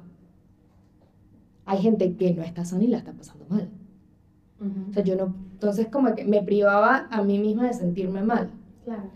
[1.65, 3.69] Hay gente que no está sana y la está pasando mal.
[4.89, 8.51] O sea, yo no, entonces como que me privaba a mí misma de sentirme mal.
[8.85, 9.09] Claro.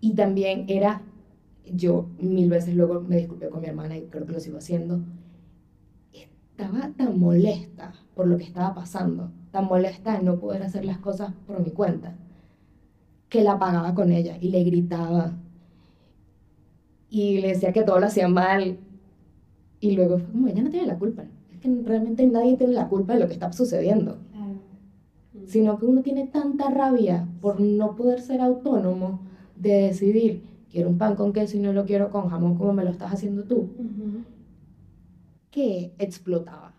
[0.00, 1.00] Y también era
[1.74, 5.00] yo mil veces luego me disculpé con mi hermana y creo que lo sigo haciendo,
[6.12, 10.98] estaba tan molesta por lo que estaba pasando, tan molesta de no poder hacer las
[10.98, 12.14] cosas por mi cuenta,
[13.28, 15.32] que la pagaba con ella y le gritaba
[17.10, 18.78] y le decía que todo lo hacía mal.
[19.80, 21.24] Y luego fue como, ella no tiene la culpa.
[21.52, 24.18] Es que realmente nadie tiene la culpa de lo que está sucediendo.
[25.46, 29.20] Sino que uno tiene tanta rabia por no poder ser autónomo
[29.56, 32.84] de decidir, quiero un pan con queso y no lo quiero con jamón como me
[32.84, 33.68] lo estás haciendo tú,
[35.50, 36.74] que explotaba.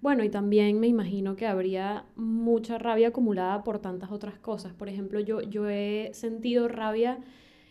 [0.00, 4.72] Bueno, y también me imagino que habría mucha rabia acumulada por tantas otras cosas.
[4.72, 7.18] Por ejemplo, yo, yo he sentido rabia,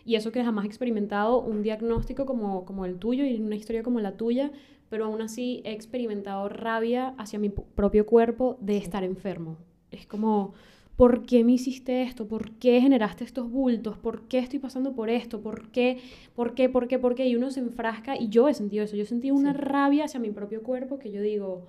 [0.04, 3.82] y eso que jamás he experimentado, un diagnóstico como, como el tuyo y una historia
[3.82, 4.52] como la tuya,
[4.90, 9.58] pero aún así he experimentado rabia hacia mi propio cuerpo de estar enfermo.
[9.92, 10.54] Es como,
[10.98, 12.28] ¿por qué me hiciste esto?
[12.28, 13.98] ¿Por qué generaste estos bultos?
[13.98, 15.40] ¿Por qué estoy pasando por esto?
[15.40, 16.00] ¿Por qué?
[16.36, 16.68] ¿Por qué?
[16.68, 17.00] ¿Por qué?
[17.00, 17.28] ¿Por qué?
[17.28, 18.98] Y uno se enfrasca y yo he sentido eso.
[18.98, 21.68] Yo he sentido una rabia hacia mi propio cuerpo que yo digo,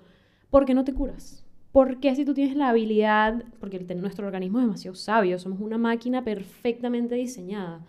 [0.51, 1.45] ¿por qué no te curas?
[1.73, 5.77] ¿Por qué si tú tienes la habilidad, porque nuestro organismo es demasiado sabio, somos una
[5.77, 7.85] máquina perfectamente diseñada,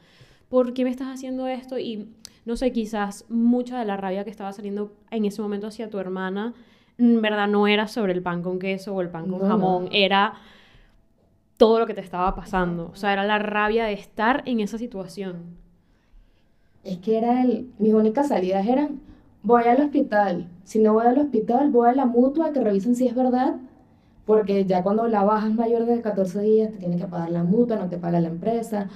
[0.50, 1.80] ¿por qué me estás haciendo esto?
[1.80, 2.10] Y
[2.46, 5.98] no sé, quizás mucha de la rabia que estaba saliendo en ese momento hacia tu
[5.98, 6.54] hermana,
[6.98, 10.34] en verdad no era sobre el pan con queso o el pan con jamón, era
[11.60, 12.90] todo lo que te estaba pasando.
[12.92, 15.58] O sea, era la rabia de estar en esa situación.
[16.86, 19.02] Es que era el, mis únicas salidas eran,
[19.44, 20.48] voy al hospital.
[20.64, 23.58] Si no voy al hospital, voy a la mutua que revisen si es verdad.
[24.26, 27.76] Porque ya cuando la bajas mayor de 14 días, te tiene que pagar la mutua,
[27.76, 28.88] no te paga la empresa.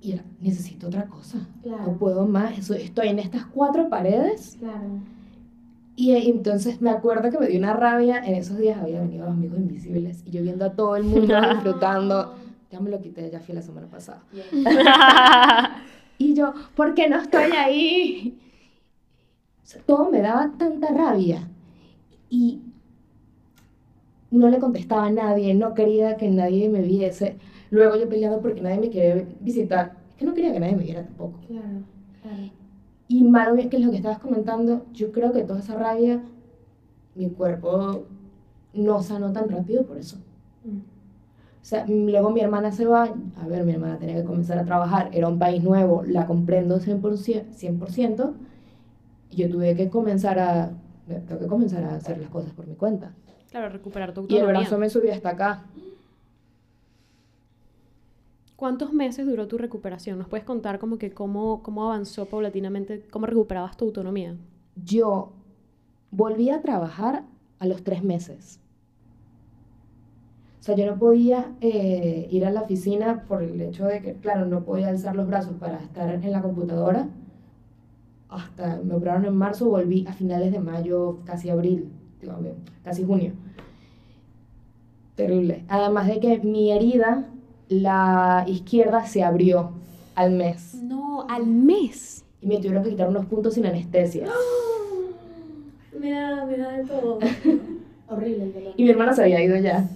[0.00, 1.46] Y era, necesito otra cosa.
[1.62, 2.70] No puedo más.
[2.70, 4.56] Estoy en estas cuatro paredes.
[4.58, 5.15] Claro.
[5.96, 8.18] Y, entonces me acuerdo que me dio una rabia.
[8.18, 12.34] En esos días había venido Amigos Invisibles y yo viendo a todo el mundo disfrutando.
[12.70, 14.22] Ya me lo quité, ya fui la semana pasada.
[16.18, 18.38] y yo, ¿por qué no estoy ahí?
[19.86, 21.48] todo me daba tanta rabia.
[22.28, 22.60] Y
[24.30, 27.36] no le contestaba a nadie, no quería que nadie me viese.
[27.70, 29.96] Luego yo peleando porque nadie me quería visitar.
[30.10, 31.40] Es que no quería que nadie me viera tampoco.
[31.48, 31.82] Claro,
[32.22, 32.65] claro.
[33.08, 36.22] Y malo, que es lo que estabas comentando, yo creo que toda esa rabia,
[37.14, 38.04] mi cuerpo
[38.74, 40.16] no sanó tan rápido por eso.
[40.64, 40.78] Mm.
[41.66, 44.64] O sea, luego mi hermana se va, a ver, mi hermana tenía que comenzar a
[44.64, 48.34] trabajar, era un país nuevo, la comprendo 100%, 100%
[49.30, 50.70] y yo tuve que comenzar a,
[51.06, 53.12] tengo que comenzar a hacer las cosas por mi cuenta.
[53.50, 54.44] Claro, recuperar tu autonomía.
[54.44, 55.64] Y el brazo me subió hasta acá.
[58.56, 60.18] ¿Cuántos meses duró tu recuperación?
[60.18, 64.34] ¿Nos puedes contar como que cómo, cómo avanzó paulatinamente, cómo recuperabas tu autonomía?
[64.82, 65.32] Yo
[66.10, 67.24] volví a trabajar
[67.58, 68.58] a los tres meses.
[70.60, 74.14] O sea, yo no podía eh, ir a la oficina por el hecho de que,
[74.14, 77.08] claro, no podía alzar los brazos para estar en la computadora.
[78.30, 81.92] Hasta me operaron en marzo, volví a finales de mayo, casi abril,
[82.82, 83.34] casi junio.
[85.14, 85.64] Terrible.
[85.68, 87.30] Además de que mi herida
[87.68, 89.72] la izquierda se abrió
[90.14, 90.74] al mes.
[90.74, 92.24] No, al mes.
[92.40, 94.26] Y me tuvieron que quitar unos puntos sin anestesia.
[95.98, 97.18] Me da, me da de todo.
[98.08, 98.74] horrible dolor.
[98.76, 99.88] Y mi hermana se había ido ya.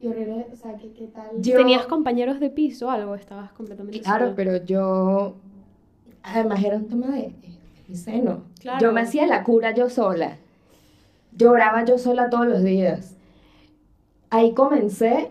[0.00, 1.40] Y horrible, o sea, ¿qué, qué tal?
[1.40, 3.14] ¿Tenías compañeros de piso o algo?
[3.14, 5.36] Estabas completamente Claro, pero yo...
[6.24, 7.32] Además era un tema de,
[7.86, 8.42] mi seno.
[8.80, 10.38] Yo me hacía la cura yo sola.
[11.30, 13.16] Lloraba yo sola todos los días
[14.30, 15.30] ahí comencé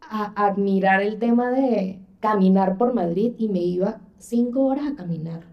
[0.00, 5.44] a admirar el tema de caminar por Madrid y me iba cinco horas a caminar,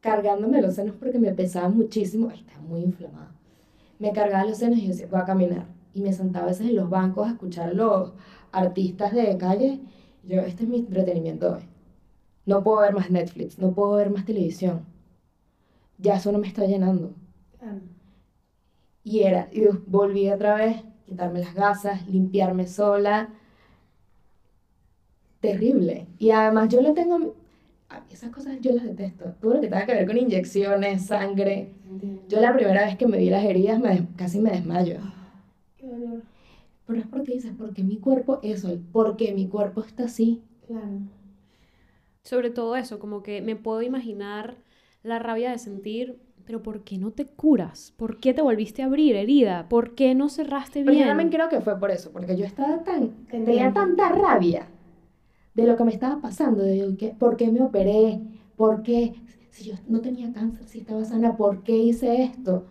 [0.00, 3.32] cargándome los senos porque me pesaba muchísimo, estaba muy inflamada.
[3.98, 5.66] Me cargaba los senos y yo decía, voy a caminar.
[5.92, 8.12] Y me sentaba a veces en los bancos a escuchar a los
[8.50, 9.80] artistas de calle.
[10.24, 11.62] Yo, este es mi entretenimiento hoy.
[12.46, 14.84] No puedo ver más Netflix, no puedo ver más televisión.
[15.98, 17.14] Ya eso no me está llenando.
[19.04, 23.28] Y era, y volví otra vez, quitarme las gasas, limpiarme sola.
[25.40, 26.06] Terrible.
[26.18, 27.34] Y además yo lo tengo,
[28.10, 29.34] esas cosas yo las detesto.
[29.40, 31.72] Todo lo que tenga que ver con inyecciones, sangre.
[32.28, 34.98] Yo la primera vez que me vi las heridas me, casi me desmayo.
[35.76, 36.22] Qué dolor.
[36.86, 40.42] Pero es porque dices, porque mi cuerpo, eso, porque mi cuerpo está así.
[40.66, 41.00] Claro.
[42.22, 44.56] Sobre todo eso, como que me puedo imaginar
[45.02, 47.92] la rabia de sentir pero ¿por qué no te curas?
[47.96, 49.68] ¿Por qué te volviste a abrir herida?
[49.68, 50.86] ¿Por qué no cerraste bien?
[50.86, 54.66] Pero yo también creo que fue por eso, porque yo estaba tan, tenía tanta rabia
[55.54, 58.20] de lo que me estaba pasando, de que, por qué me operé,
[58.56, 59.14] por qué,
[59.50, 62.66] si yo no tenía cáncer, si estaba sana, por qué hice esto,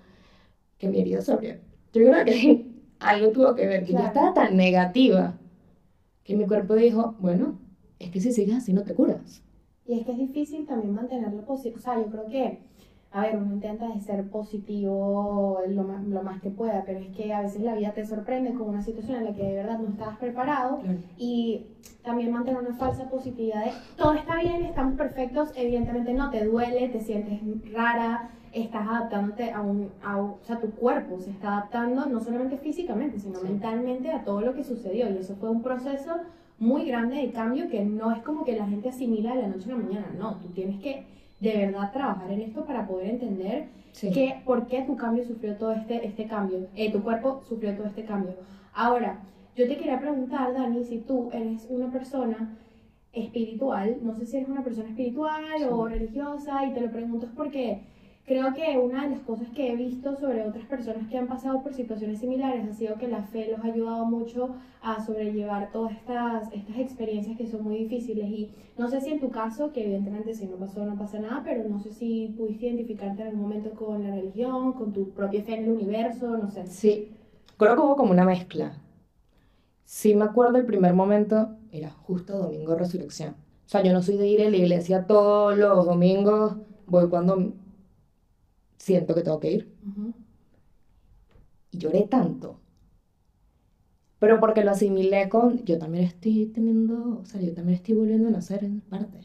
[0.77, 1.55] que mi herida se abrió.
[1.93, 2.67] Yo creo que
[2.99, 5.37] algo tuvo que ver, que yo estaba tan negativa,
[6.23, 7.59] que mi cuerpo dijo, bueno,
[7.99, 9.43] es que si sigues así no te curas.
[9.85, 11.75] Y es que es difícil también mantenerlo positivo.
[11.77, 12.59] O sea, yo creo que,
[13.13, 17.31] a ver, uno intenta ser positivo lo más, lo más que pueda, pero es que
[17.31, 19.89] a veces la vida te sorprende con una situación en la que de verdad no
[19.89, 20.81] estabas preparado.
[21.15, 21.67] Y
[22.01, 26.89] también mantener una falsa positividad de todo está bien, estamos perfectos, evidentemente no te duele,
[26.89, 27.39] te sientes
[27.71, 32.57] rara, estás adaptándote a un, a, o sea, tu cuerpo se está adaptando no solamente
[32.57, 35.07] físicamente, sino mentalmente a todo lo que sucedió.
[35.11, 36.15] Y eso fue un proceso
[36.57, 39.71] muy grande de cambio que no es como que la gente asimila de la noche
[39.71, 41.12] a la mañana, no, tú tienes que
[41.43, 43.67] de verdad trabajar en esto para poder entender
[43.99, 47.87] que, por qué tu cambio sufrió todo este, este cambio, eh, tu cuerpo sufrió todo
[47.87, 48.35] este cambio.
[48.73, 49.19] Ahora,
[49.55, 52.57] yo te quería preguntar, Dani, si tú eres una persona
[53.11, 57.31] espiritual, no sé si eres una persona espiritual o religiosa, y te lo pregunto es
[57.33, 57.81] porque
[58.25, 61.61] Creo que una de las cosas que he visto sobre otras personas que han pasado
[61.61, 65.91] por situaciones similares ha sido que la fe los ha ayudado mucho a sobrellevar todas
[65.91, 68.29] estas, estas experiencias que son muy difíciles.
[68.29, 71.41] Y no sé si en tu caso, que evidentemente si no pasó no pasa nada,
[71.43, 75.43] pero no sé si pudiste identificarte en algún momento con la religión, con tu propia
[75.43, 76.65] fe en el universo, no sé.
[76.67, 77.11] Sí,
[77.57, 78.81] creo que hubo como una mezcla.
[79.83, 83.31] Sí me acuerdo el primer momento, era justo domingo resurrección.
[83.65, 86.55] O sea, yo no soy de ir a la iglesia todos los domingos,
[86.87, 87.53] voy cuando
[88.83, 89.73] siento que tengo que ir.
[91.71, 92.59] Y lloré tanto.
[94.19, 98.27] Pero porque lo asimilé con, yo también estoy teniendo, o sea, yo también estoy volviendo
[98.27, 99.19] a nacer en parte.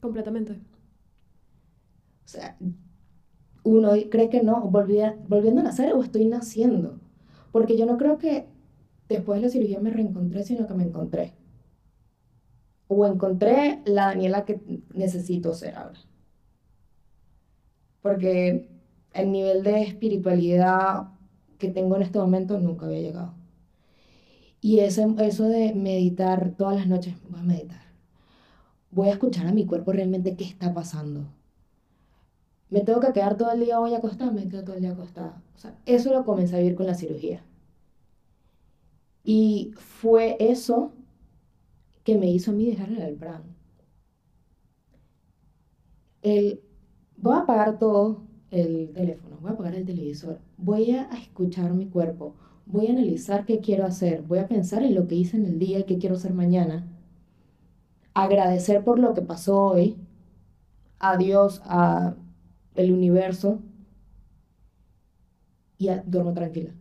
[0.00, 0.52] Completamente.
[0.52, 2.56] O sea,
[3.64, 7.00] uno cree que no, volviendo a nacer o estoy naciendo.
[7.50, 8.46] Porque yo no creo que
[9.08, 11.34] después de la cirugía me reencontré, sino que me encontré.
[12.86, 14.60] O encontré la Daniela que
[14.94, 16.09] necesito ser ahora
[18.02, 18.68] porque
[19.12, 21.08] el nivel de espiritualidad
[21.58, 23.34] que tengo en este momento nunca había llegado.
[24.60, 27.82] Y eso, eso de meditar todas las noches, voy a meditar.
[28.90, 31.26] Voy a escuchar a mi cuerpo realmente qué está pasando.
[32.70, 35.42] Me tengo que quedar todo el día hoy acostada, me quedo todo el día acostada.
[35.56, 37.42] O sea, eso lo comencé a vivir con la cirugía.
[39.24, 40.92] Y fue eso
[42.04, 43.42] que me hizo a mí dejar el plan.
[46.22, 46.60] El
[47.20, 51.86] voy a apagar todo el teléfono, voy a apagar el televisor, voy a escuchar mi
[51.86, 52.34] cuerpo,
[52.66, 55.58] voy a analizar qué quiero hacer, voy a pensar en lo que hice en el
[55.58, 56.86] día y qué quiero hacer mañana,
[58.14, 59.96] agradecer por lo que pasó hoy,
[60.98, 62.14] a Dios, a
[62.74, 63.60] el universo
[65.78, 66.72] y duermo tranquila.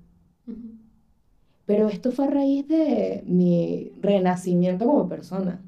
[1.65, 5.61] Pero esto fue a raíz de mi renacimiento como persona,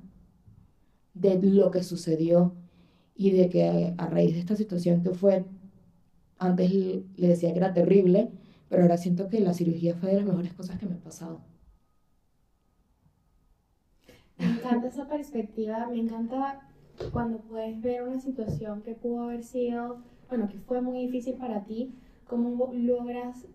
[1.14, 2.54] de lo que sucedió,
[3.22, 5.46] y de que a raíz de esta situación que fue,
[6.40, 8.32] antes le decía que era terrible,
[8.68, 11.42] pero ahora siento que la cirugía fue de las mejores cosas que me ha pasado.
[14.40, 16.68] Me encanta esa perspectiva, me encanta
[17.12, 21.64] cuando puedes ver una situación que pudo haber sido, bueno, que fue muy difícil para
[21.66, 21.94] ti,
[22.26, 23.46] cómo logras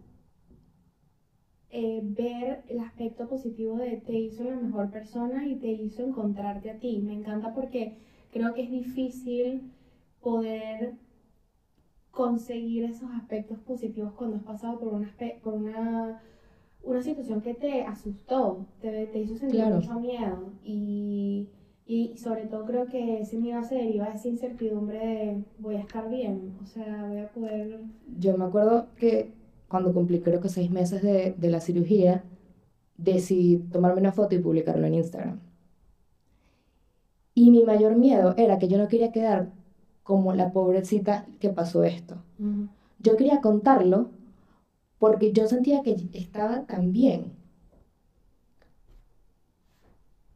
[1.70, 6.70] eh, ver el aspecto positivo de te hizo la mejor persona y te hizo encontrarte
[6.70, 7.00] a ti.
[7.02, 8.05] Me encanta porque
[8.36, 9.72] creo que es difícil
[10.20, 10.94] poder
[12.10, 15.10] conseguir esos aspectos positivos cuando has pasado por una,
[15.42, 16.22] por una,
[16.82, 21.48] una situación que te asustó, te, te hizo sentir mucho miedo y,
[21.86, 25.80] y, sobre todo creo que ese miedo se deriva de esa incertidumbre de voy a
[25.80, 27.80] estar bien, o sea, voy a poder...
[28.18, 29.32] Yo me acuerdo que
[29.68, 32.24] cuando cumplí creo que seis meses de, de la cirugía,
[32.96, 35.45] decidí tomarme una foto y publicarlo en Instagram.
[37.36, 39.50] Y mi mayor miedo era que yo no quería quedar
[40.02, 42.16] como la pobrecita que pasó esto.
[42.98, 44.08] Yo quería contarlo
[44.98, 47.32] porque yo sentía que estaba tan bien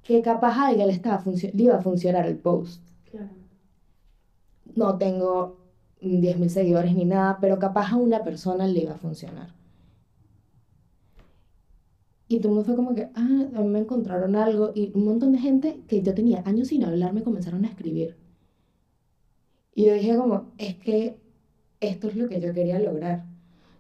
[0.03, 2.83] que capaz a alguien le, estaba le iba a funcionar el post.
[4.77, 5.57] No tengo
[6.03, 9.60] 10.000 seguidores ni nada, pero capaz a una persona le iba a funcionar.
[12.31, 14.71] Y todo el mundo fue como que, ah, a mí me encontraron algo.
[14.73, 18.17] Y un montón de gente que yo tenía años sin hablar me comenzaron a escribir.
[19.75, 21.17] Y yo dije como, es que
[21.81, 23.25] esto es lo que yo quería lograr.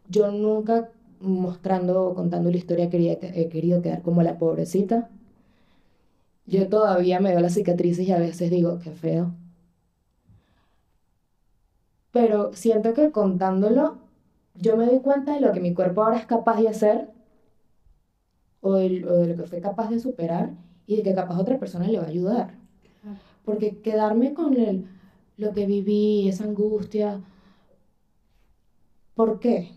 [0.08, 0.90] Yo nunca
[1.20, 5.10] mostrando o contando la historia quería, he querido quedar como la pobrecita.
[6.44, 9.32] Yo todavía me veo las cicatrices y a veces digo, qué feo.
[12.10, 13.98] Pero siento que contándolo,
[14.56, 17.19] yo me doy cuenta de lo que mi cuerpo ahora es capaz de hacer
[18.60, 20.52] o de, lo que fue capaz de superar
[20.86, 22.54] y de que capaz otra persona le va a ayudar.
[23.44, 24.86] Porque quedarme con el,
[25.36, 27.20] lo que viví, esa angustia,
[29.14, 29.72] ¿por qué?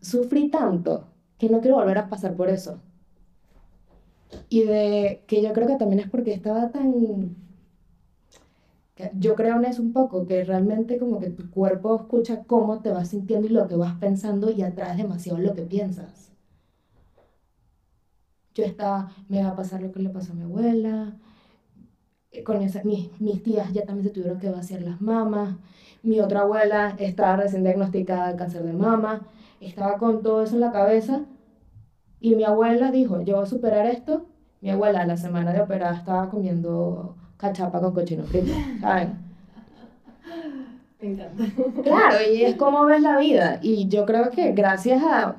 [0.00, 1.08] sufrí tanto
[1.38, 2.80] que no quiero volver a pasar por eso.
[4.48, 7.36] Y de que yo creo que también es porque estaba tan...
[9.18, 12.90] Yo creo en eso un poco, que realmente como que tu cuerpo escucha cómo te
[12.90, 16.32] vas sintiendo y lo que vas pensando y atraes demasiado lo que piensas.
[18.54, 21.16] Yo estaba, me va a pasar lo que le pasó a mi abuela,
[22.30, 25.56] eh, con esa, mis, mis tías ya también se tuvieron que vaciar las mamas,
[26.02, 29.26] mi otra abuela estaba recién diagnosticada de cáncer de mama,
[29.60, 31.22] estaba con todo eso en la cabeza
[32.20, 34.26] y mi abuela dijo, yo voy a superar esto.
[34.60, 39.18] Mi abuela la semana de operada estaba comiendo cachapa con cochino frito, ¿saben?
[41.00, 41.44] Me encanta.
[41.82, 43.60] Claro, y es como ves la vida.
[43.62, 45.36] Y yo creo que gracias a,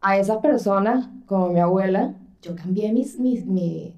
[0.00, 3.94] a esas personas, como mi abuela, yo cambié mis, mis, mi,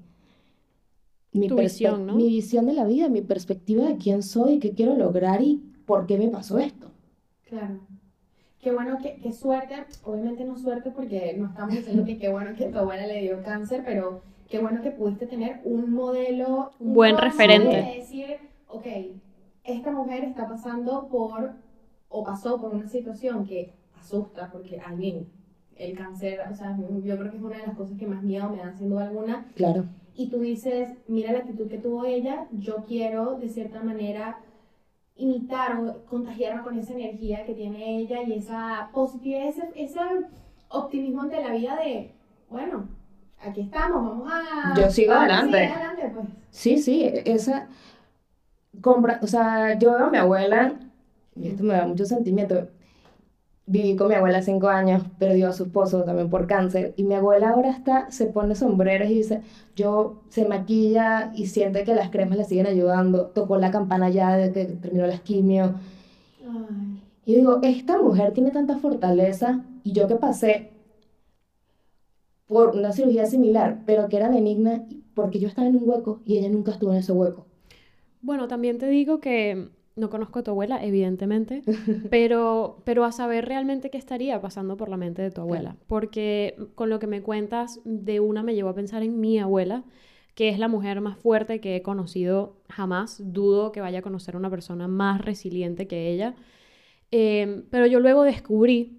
[1.33, 2.15] mi, Tu visión, ¿no?
[2.15, 6.05] mi visión de la vida, mi perspectiva de quién soy, qué quiero lograr y por
[6.07, 6.91] qué me pasó esto.
[7.43, 7.79] Claro.
[8.59, 12.55] Qué bueno, qué, qué suerte, obviamente no suerte porque no estamos diciendo que qué bueno
[12.57, 16.93] que tu abuela le dio cáncer, pero qué bueno que pudiste tener un modelo, Un
[16.93, 17.75] buen referente.
[17.75, 18.37] De decir,
[18.67, 18.85] ok,
[19.63, 21.51] esta mujer está pasando por,
[22.09, 25.27] o pasó por una situación que asusta, porque a mí
[25.75, 28.49] el cáncer, o sea, yo creo que es una de las cosas que más miedo
[28.49, 29.85] me da sin duda alguna, Claro.
[30.15, 34.39] y tú dices, mira la actitud que tuvo ella, yo quiero de cierta manera
[35.17, 39.99] imitar o contagiarme con esa energía que tiene ella y esa positividad, ese, ese
[40.69, 42.11] optimismo ante la vida de,
[42.49, 42.87] bueno,
[43.41, 44.73] aquí estamos, vamos a...
[44.79, 45.59] Yo sigo adelante.
[45.59, 46.27] sigue adelante, pues.
[46.49, 47.67] Sí, sí, esa
[48.81, 50.73] compra, o sea, yo veo a mi abuela,
[51.35, 52.67] y esto me da mucho sentimiento.
[53.69, 57.15] Viví con mi abuela cinco años, perdió a su esposo también por cáncer, y mi
[57.15, 59.41] abuela ahora está, se pone sombreros y dice,
[59.75, 64.37] yo se maquilla y siente que las cremas le siguen ayudando, tocó la campana ya
[64.37, 65.75] de que terminó la quimio.
[66.49, 70.71] Ay, Y digo, esta mujer tiene tanta fortaleza, y yo que pasé
[72.47, 76.37] por una cirugía similar, pero que era benigna, porque yo estaba en un hueco y
[76.37, 77.45] ella nunca estuvo en ese hueco.
[78.21, 81.63] Bueno, también te digo que no conozco a tu abuela, evidentemente,
[82.09, 85.75] pero, pero a saber realmente qué estaría pasando por la mente de tu abuela.
[85.87, 89.83] Porque con lo que me cuentas, de una me llevó a pensar en mi abuela,
[90.35, 93.19] que es la mujer más fuerte que he conocido jamás.
[93.25, 96.35] Dudo que vaya a conocer una persona más resiliente que ella.
[97.11, 98.96] Eh, pero yo luego descubrí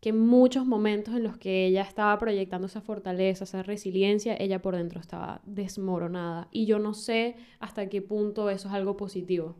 [0.00, 4.74] que muchos momentos en los que ella estaba proyectando esa fortaleza, esa resiliencia, ella por
[4.74, 6.48] dentro estaba desmoronada.
[6.50, 9.56] Y yo no sé hasta qué punto eso es algo positivo.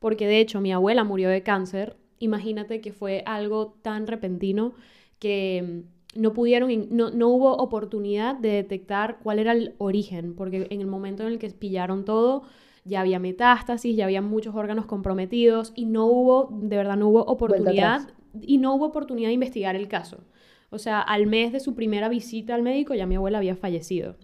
[0.00, 1.96] Porque de hecho mi abuela murió de cáncer.
[2.18, 4.72] Imagínate que fue algo tan repentino
[5.20, 5.84] que
[6.16, 10.80] mm, no pudieron, no, no hubo oportunidad de detectar cuál era el origen, porque en
[10.80, 12.42] el momento en el que pillaron todo,
[12.84, 17.22] ya había metástasis, ya había muchos órganos comprometidos y no hubo, de verdad, no hubo
[17.24, 18.08] oportunidad.
[18.42, 20.24] Y no hubo oportunidad de investigar el caso.
[20.70, 24.16] O sea, al mes de su primera visita al médico ya mi abuela había fallecido.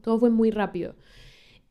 [0.00, 0.94] Todo fue muy rápido.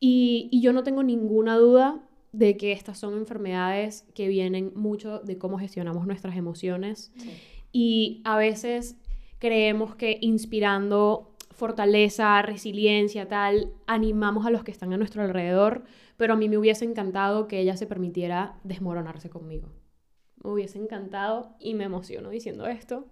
[0.00, 2.02] Y, y yo no tengo ninguna duda
[2.32, 7.12] de que estas son enfermedades que vienen mucho de cómo gestionamos nuestras emociones.
[7.72, 8.96] Y a veces
[9.38, 15.84] creemos que inspirando fortaleza, resiliencia, tal, animamos a los que están a nuestro alrededor,
[16.16, 19.68] pero a mí me hubiese encantado que ella se permitiera desmoronarse conmigo.
[20.42, 23.06] Me hubiese encantado, y me emociono diciendo esto,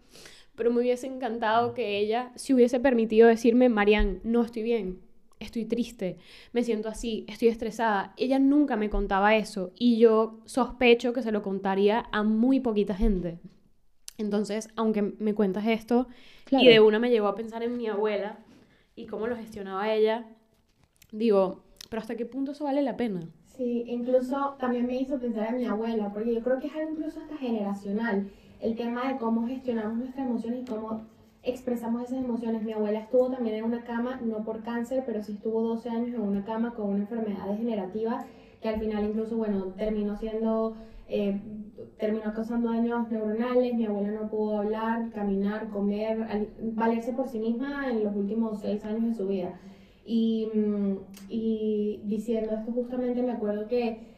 [0.56, 5.00] pero me hubiese encantado que ella se hubiese permitido decirme, Marian, no estoy bien,
[5.38, 6.18] estoy triste,
[6.52, 8.12] me siento así, estoy estresada.
[8.16, 12.94] Ella nunca me contaba eso y yo sospecho que se lo contaría a muy poquita
[12.94, 13.38] gente.
[14.18, 16.08] Entonces, aunque me cuentas esto,
[16.44, 16.64] Claro.
[16.64, 18.38] y de una me llevó a pensar en mi abuela
[18.96, 20.26] y cómo lo gestionaba ella,
[21.10, 23.26] digo, pero ¿hasta qué punto eso vale la pena?
[23.60, 26.92] Sí, incluso también me hizo pensar en mi abuela, porque yo creo que es algo
[26.92, 31.02] incluso hasta generacional, el tema de cómo gestionamos nuestras emociones y cómo
[31.42, 32.62] expresamos esas emociones.
[32.62, 36.14] Mi abuela estuvo también en una cama, no por cáncer, pero sí estuvo 12 años
[36.14, 38.24] en una cama con una enfermedad degenerativa
[38.62, 40.74] que al final incluso, bueno, terminó siendo,
[41.10, 41.38] eh,
[41.98, 47.38] terminó causando daños neuronales, mi abuela no pudo hablar, caminar, comer, al- valerse por sí
[47.38, 49.60] misma en los últimos 6 años de su vida.
[50.04, 50.96] Y, mm,
[51.28, 54.10] y diciendo esto justamente me acuerdo que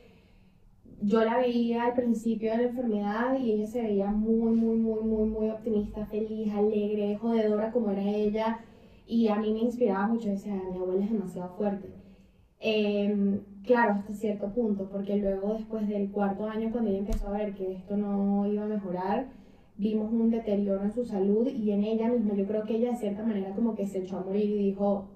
[1.02, 5.02] yo la veía al principio de la enfermedad y ella se veía muy, muy, muy,
[5.02, 8.60] muy, muy optimista, feliz, alegre, jodedora como era ella.
[9.06, 11.88] Y a mí me inspiraba mucho, decía, mi abuela es demasiado fuerte.
[12.60, 17.38] Em, claro, hasta cierto punto, porque luego después del cuarto año, cuando ella empezó a
[17.38, 19.26] ver que esto no iba a mejorar,
[19.76, 22.34] vimos un deterioro en su salud y en ella misma.
[22.34, 25.08] Yo creo que ella de cierta manera como que se echó a morir y dijo,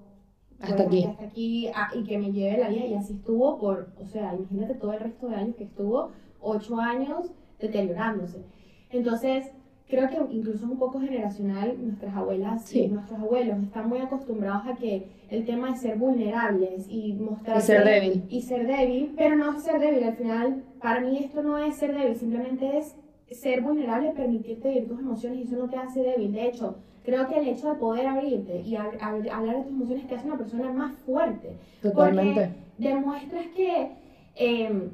[0.59, 1.03] Hasta aquí.
[1.05, 4.33] hasta aquí ah, y que me lleve la vida y así estuvo por, o sea,
[4.33, 8.43] imagínate todo el resto de años que estuvo, ocho años deteriorándose.
[8.89, 9.51] Entonces,
[9.87, 14.67] creo que incluso es un poco generacional, nuestras abuelas y nuestros abuelos están muy acostumbrados
[14.67, 17.57] a que el tema es ser vulnerables y mostrar...
[17.57, 18.23] Y ser débil.
[18.29, 21.75] Y ser débil, pero no es ser débil, al final, para mí esto no es
[21.75, 22.95] ser débil, simplemente es
[23.31, 26.31] ser vulnerable, permitirte vivir tus emociones y eso no te hace débil.
[26.31, 30.15] De hecho, creo que el hecho de poder abrirte y hablar de tus emociones te
[30.15, 31.57] hace una persona más fuerte.
[31.81, 32.49] Totalmente.
[32.75, 33.91] Porque demuestras que...
[34.35, 34.91] Em,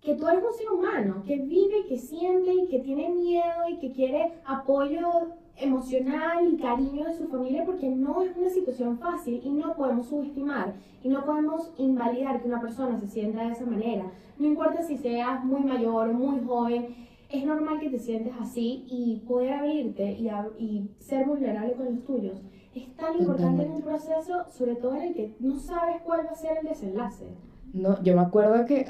[0.00, 3.68] que tú eres un ser humano, que vive y que siente y que tiene miedo
[3.70, 8.98] y que quiere apoyo emocional y cariño de su familia porque no es una situación
[8.98, 13.52] fácil y no podemos subestimar y no podemos invalidar que una persona se sienta de
[13.52, 14.10] esa manera.
[14.38, 16.96] No importa si seas muy mayor muy joven,
[17.30, 20.28] es normal que te sientes así y poder abrirte y,
[20.58, 22.42] y ser vulnerable con los tuyos
[22.74, 26.30] es tan importante en un proceso, sobre todo en el que no sabes cuál va
[26.30, 27.26] a ser el desenlace.
[27.72, 28.86] No, yo me acuerdo que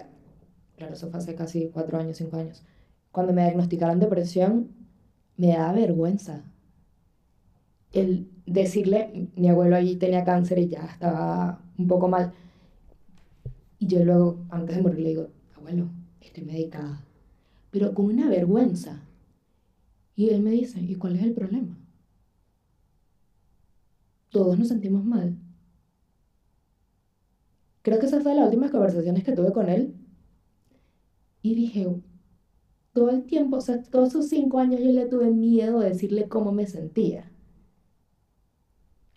[0.80, 2.64] claro, eso fue hace casi cuatro años, cinco años,
[3.12, 4.70] cuando me diagnosticaron depresión,
[5.36, 6.43] me daba vergüenza.
[7.93, 12.32] El decirle, mi abuelo allí tenía cáncer y ya estaba un poco mal.
[13.78, 17.05] Y yo luego, antes de morir, le digo, abuelo, estoy medicada.
[17.70, 19.02] Pero con una vergüenza.
[20.16, 21.78] Y él me dice, ¿y cuál es el problema?
[24.30, 25.36] Todos nos sentimos mal.
[27.82, 29.94] Creo que esa fue de las últimas conversaciones que tuve con él
[31.42, 31.86] y dije,
[32.92, 36.28] todo el tiempo, o sea, todos esos cinco años yo le tuve miedo de decirle
[36.28, 37.30] cómo me sentía.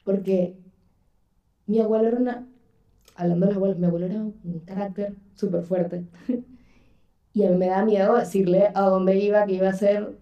[0.06, 0.58] Porque
[1.66, 2.47] mi abuelo era una,
[3.16, 6.06] hablando de los abuelos, mi abuelo era un carácter súper fuerte.
[7.34, 10.18] y a mí me da miedo decirle a dónde iba, qué iba a hacer.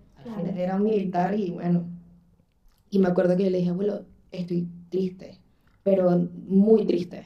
[0.55, 1.85] Era un militar y bueno.
[2.89, 5.39] Y me acuerdo que yo le dije, abuelo, estoy triste,
[5.83, 6.09] pero
[6.47, 7.25] muy triste.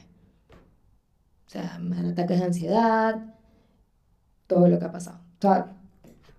[1.46, 3.34] O sea, me dan ataques de ansiedad,
[4.46, 5.20] todo lo que ha pasado.
[5.38, 5.76] O sea,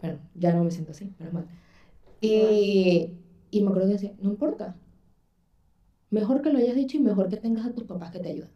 [0.02, 1.48] bueno, ya no me siento así, pero mal.
[2.22, 3.14] Y,
[3.52, 4.76] y me acuerdo que decía, no importa.
[6.10, 8.52] Mejor que lo hayas dicho y mejor que tengas a tus papás que te ayuden.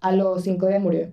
[0.00, 1.12] A los cinco días murió.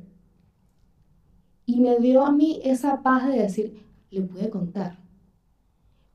[1.66, 5.00] Y me dio a mí esa paz de decir, le pude contar.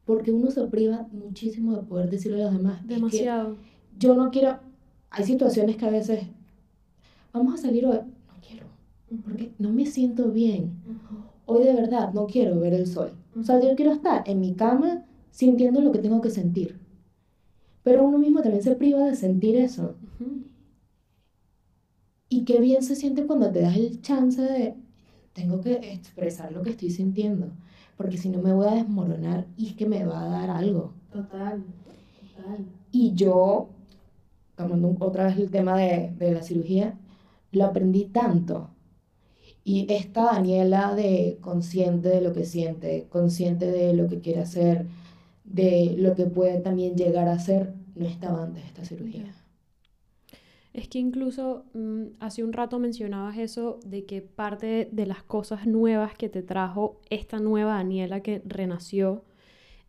[0.04, 2.86] Porque uno se priva muchísimo de poder decirle a los demás.
[2.86, 3.56] Demasiado.
[3.98, 4.58] yo no quiero.
[5.10, 6.26] Hay situaciones que a veces.
[7.32, 8.00] Vamos a salir hoy
[9.22, 10.72] porque no me siento bien.
[11.46, 13.12] Hoy de verdad no quiero ver el sol.
[13.38, 16.78] O sea, yo quiero estar en mi cama sintiendo lo que tengo que sentir.
[17.82, 19.94] Pero uno mismo también se priva de sentir eso.
[22.28, 24.74] Y qué bien se siente cuando te das el chance de,
[25.38, 27.52] tengo que expresar lo que estoy sintiendo,
[27.96, 30.94] porque si no me voy a desmoronar y es que me va a dar algo.
[31.12, 31.62] Total,
[32.36, 32.66] total.
[32.90, 33.68] Y yo,
[34.56, 36.98] tomando otra vez el tema de, de la cirugía,
[37.52, 38.70] lo aprendí tanto
[39.68, 44.86] y esta Daniela de consciente de lo que siente, consciente de lo que quiere hacer,
[45.44, 49.26] de lo que puede también llegar a ser, no estaba antes de esta cirugía.
[50.78, 55.66] Es que incluso mm, hace un rato mencionabas eso de que parte de las cosas
[55.66, 59.24] nuevas que te trajo esta nueva Daniela que renació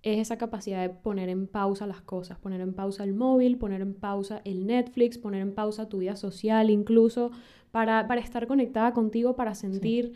[0.02, 3.82] es esa capacidad de poner en pausa las cosas, poner en pausa el móvil, poner
[3.82, 7.30] en pausa el Netflix, poner en pausa tu vida social incluso,
[7.70, 10.14] para, estar conectada contigo, para sentir...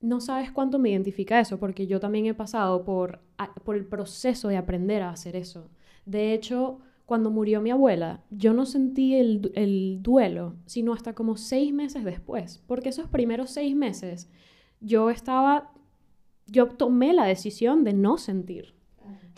[0.00, 3.18] No sabes cuánto me identifica eso, porque yo también he pasado por,
[3.64, 5.70] por el proceso de aprender a hacer eso.
[6.04, 11.36] De hecho, cuando murió mi abuela, yo no sentí el, el, duelo, sino hasta como
[11.36, 14.28] seis meses después, porque esos primeros seis meses
[14.80, 15.72] yo estaba,
[16.46, 18.74] yo tomé la decisión de no sentir.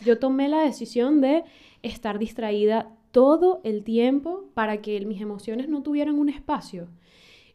[0.03, 1.43] Yo tomé la decisión de
[1.83, 6.87] estar distraída todo el tiempo para que mis emociones no tuvieran un espacio.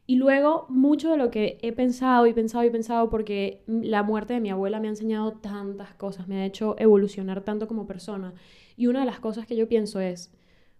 [0.07, 4.35] Y luego mucho de lo que he pensado y pensado y pensado, porque la muerte
[4.35, 8.35] de mi abuela me ha enseñado tantas cosas, me ha hecho evolucionar tanto como persona.
[8.77, 10.31] Y una de las cosas que yo pienso es,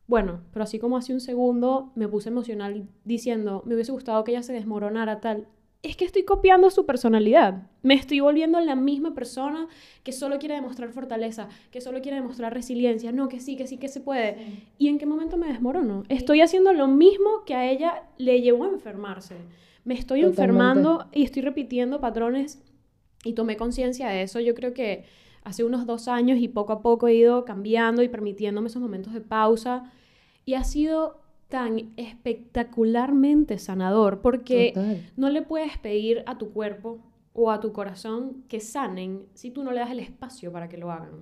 [0.07, 4.33] bueno, pero así como hace un segundo me puse emocional diciendo, me hubiese gustado que
[4.33, 5.49] ella se desmoronara tal,
[5.85, 7.63] es que estoy copiando su personalidad.
[7.83, 9.69] Me estoy volviendo la misma persona
[10.03, 13.13] que solo quiere demostrar fortaleza, que solo quiere demostrar resiliencia.
[13.13, 14.63] No, que sí, que sí, que se puede.
[14.79, 16.03] ¿Y en qué momento me desmorono?
[16.09, 19.37] Estoy haciendo lo mismo que a ella le llevó a enfermarse.
[19.85, 22.63] Me estoy enfermando y estoy repitiendo patrones
[23.23, 24.41] y tomé conciencia de eso.
[24.41, 25.05] Yo creo que
[25.43, 29.13] hace unos dos años y poco a poco he ido cambiando y permitiéndome esos momentos
[29.13, 29.93] de pausa.
[30.47, 31.24] Y ha sido
[31.55, 36.99] tan espectacularmente sanador porque no le puedes pedir a tu cuerpo
[37.33, 40.79] o a tu corazón que sanen si tú no le das el espacio para que
[40.79, 41.13] lo hagan.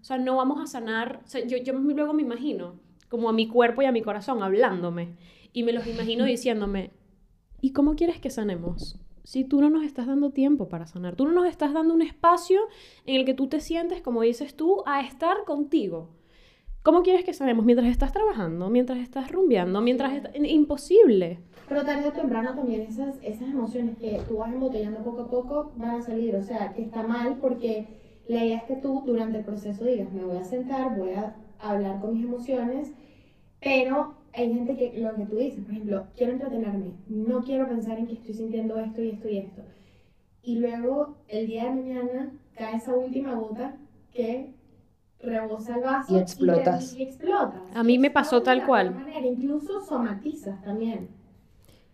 [0.00, 3.80] O sea, no vamos a sanar, yo, yo luego me imagino como a mi cuerpo
[3.80, 5.14] y a mi corazón hablándome
[5.52, 6.90] y me los imagino diciéndome,
[7.60, 8.98] ¿y cómo quieres que sanemos?
[9.22, 11.14] si tú no nos estás dando tiempo para sanar?
[11.14, 12.60] Tú no nos estás dando un espacio
[13.06, 16.10] en el que tú te sientes, como dices tú, a estar contigo.
[16.86, 17.64] ¿Cómo quieres que sanemos?
[17.64, 20.32] Mientras estás trabajando, mientras estás rumbeando, mientras estás...
[20.36, 21.40] Imposible.
[21.68, 25.72] Pero tarde o temprano también esas, esas emociones que tú vas embotellando poco a poco
[25.78, 26.36] van a salir.
[26.36, 27.88] O sea, que está mal porque
[28.28, 31.34] la idea es que tú durante el proceso digas, me voy a sentar, voy a
[31.58, 32.92] hablar con mis emociones,
[33.60, 37.98] pero hay gente que lo que tú dices, por ejemplo, quiero entretenerme, no quiero pensar
[37.98, 39.62] en que estoy sintiendo esto y esto y esto.
[40.40, 43.76] Y luego el día de mañana cae esa última gota
[44.12, 44.54] que
[45.20, 46.94] rebosa el vaso y explotas.
[46.94, 47.62] Y, explotas.
[47.74, 48.94] A mí me pasó tal cual.
[48.94, 49.26] Manera.
[49.26, 51.08] Incluso somatizas también.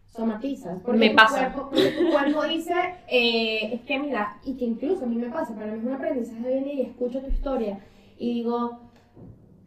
[0.07, 0.81] Somatizas.
[0.83, 1.53] Porque me tu pasa.
[1.53, 2.75] Cuerpo, porque tu cuerpo dice,
[3.09, 5.93] eh, es que mira, y que incluso a mí me pasa, para mí es un
[5.93, 7.81] aprendizaje de hoy en día y escucho tu historia
[8.19, 8.79] y digo,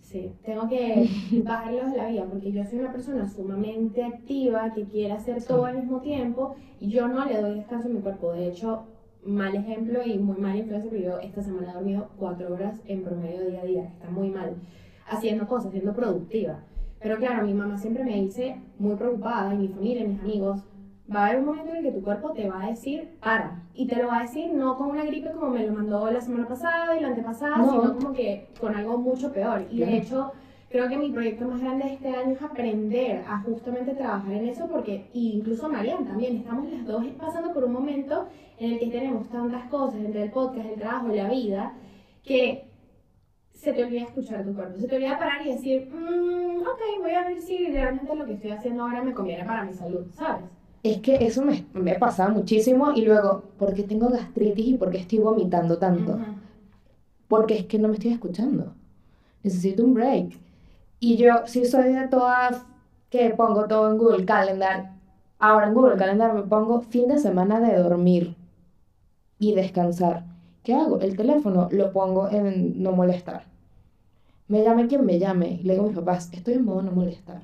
[0.06, 1.10] Sí, tengo que
[1.44, 5.66] bajarlos de la vida porque yo soy una persona sumamente activa que quiere hacer todo
[5.66, 8.32] al mismo tiempo y yo no le doy descanso a mi cuerpo.
[8.34, 8.84] De hecho,
[9.26, 13.04] mal ejemplo y muy mal influencia porque yo esta semana he dormido cuatro horas en
[13.04, 13.84] promedio día a día.
[13.86, 14.56] Está muy mal.
[15.10, 16.60] Haciendo cosas, siendo productiva.
[17.00, 20.64] Pero claro, mi mamá siempre me dice, muy preocupada, y mi familia, mis amigos,
[21.14, 23.62] va a haber un momento en el que tu cuerpo te va a decir, para.
[23.76, 26.22] Y te lo va a decir no con una gripe como me lo mandó la
[26.22, 27.70] semana pasada y la antepasada, No.
[27.70, 29.66] sino como que con algo mucho peor.
[29.70, 30.32] Y de hecho,
[30.76, 34.48] creo que mi proyecto más grande de este año es aprender a justamente trabajar en
[34.50, 38.28] eso, porque y incluso Marian también, estamos las dos pasando por un momento
[38.60, 41.74] en el que tenemos tantas cosas, entre el podcast, el trabajo, la vida,
[42.24, 42.66] que
[43.54, 47.12] se te olvida escuchar tu cuerpo, se te olvida parar y decir, "Mm, ok, voy
[47.12, 50.44] a ver si realmente lo que estoy haciendo ahora me conviene para mi salud, ¿sabes?
[50.84, 54.92] Es que eso me, me pasaba muchísimo y luego, ¿por qué tengo gastritis y por
[54.92, 56.12] qué estoy vomitando tanto?
[56.16, 56.24] Ujú.
[57.30, 58.74] Porque es que no me estoy escuchando.
[59.42, 60.34] Necesito un break.
[61.00, 62.66] Y yo sí soy de todas
[63.10, 64.92] que pongo todo en Google Calendar.
[65.40, 68.36] Ahora en Google Calendar me pongo fin de semana de dormir
[69.40, 70.24] y descansar.
[70.64, 71.00] ¿Qué hago?
[71.00, 73.44] El teléfono lo pongo en no molestar.
[74.48, 75.60] Me llame quien me llame.
[75.64, 77.42] Le digo a mis papás, estoy en modo no molestar.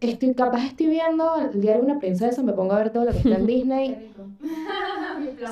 [0.00, 3.12] Estoy capaz, estoy viendo el diario de una princesa, me pongo a ver todo lo
[3.12, 4.12] que está en Disney.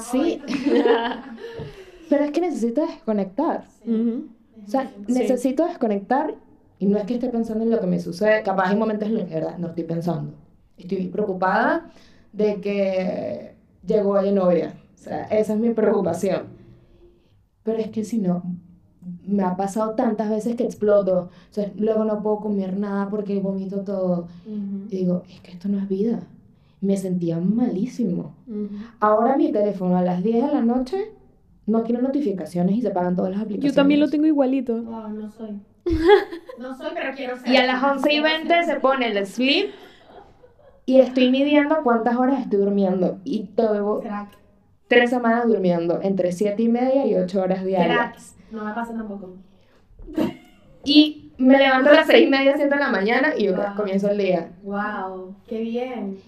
[0.00, 0.40] Sí.
[2.08, 3.64] Pero es que necesito desconectar.
[3.84, 4.30] Sí.
[4.68, 5.14] O sea, Sí.
[5.14, 6.34] necesito desconectar
[6.78, 8.42] y no es que esté pensando en lo que me sucede.
[8.42, 10.34] Capaz hay momentos en los que de verdad no estoy pensando.
[10.76, 11.90] Estoy preocupada
[12.34, 13.54] de que
[13.86, 14.74] llegó la novia.
[14.94, 16.42] O sea, esa es mi preocupación.
[17.62, 18.42] Pero es que si no,
[19.26, 21.30] me ha pasado tantas veces que exploto.
[21.50, 24.28] O sea, luego no puedo comer nada porque vomito todo.
[24.46, 24.84] Ujú.
[24.90, 26.20] Y digo, es que esto no es vida.
[26.82, 28.34] Me sentía malísimo.
[28.46, 28.68] Ujú.
[29.00, 31.12] Ahora mi teléfono a las 10 de la noche
[31.68, 33.72] no quiere notificaciones y se pagan todas las aplicaciones.
[33.72, 34.82] Yo también lo tengo igualito.
[34.82, 35.60] Wow, no soy.
[36.58, 37.48] No soy, pero quiero ser.
[37.52, 39.70] Y a las 11 y 20 se pone el sleep
[40.86, 43.18] y estoy midiendo cuántas horas estoy durmiendo.
[43.24, 44.30] Y Crack.
[44.88, 47.96] tres semanas durmiendo entre 7 y media y 8 horas diarias.
[47.96, 48.36] Cracks.
[48.50, 49.36] No me pasa tampoco.
[50.84, 53.58] Y me levanto a las 6 y media, 7 de la mañana y Wow.
[53.76, 54.50] comienzo el día.
[54.62, 56.18] Wow, qué bien.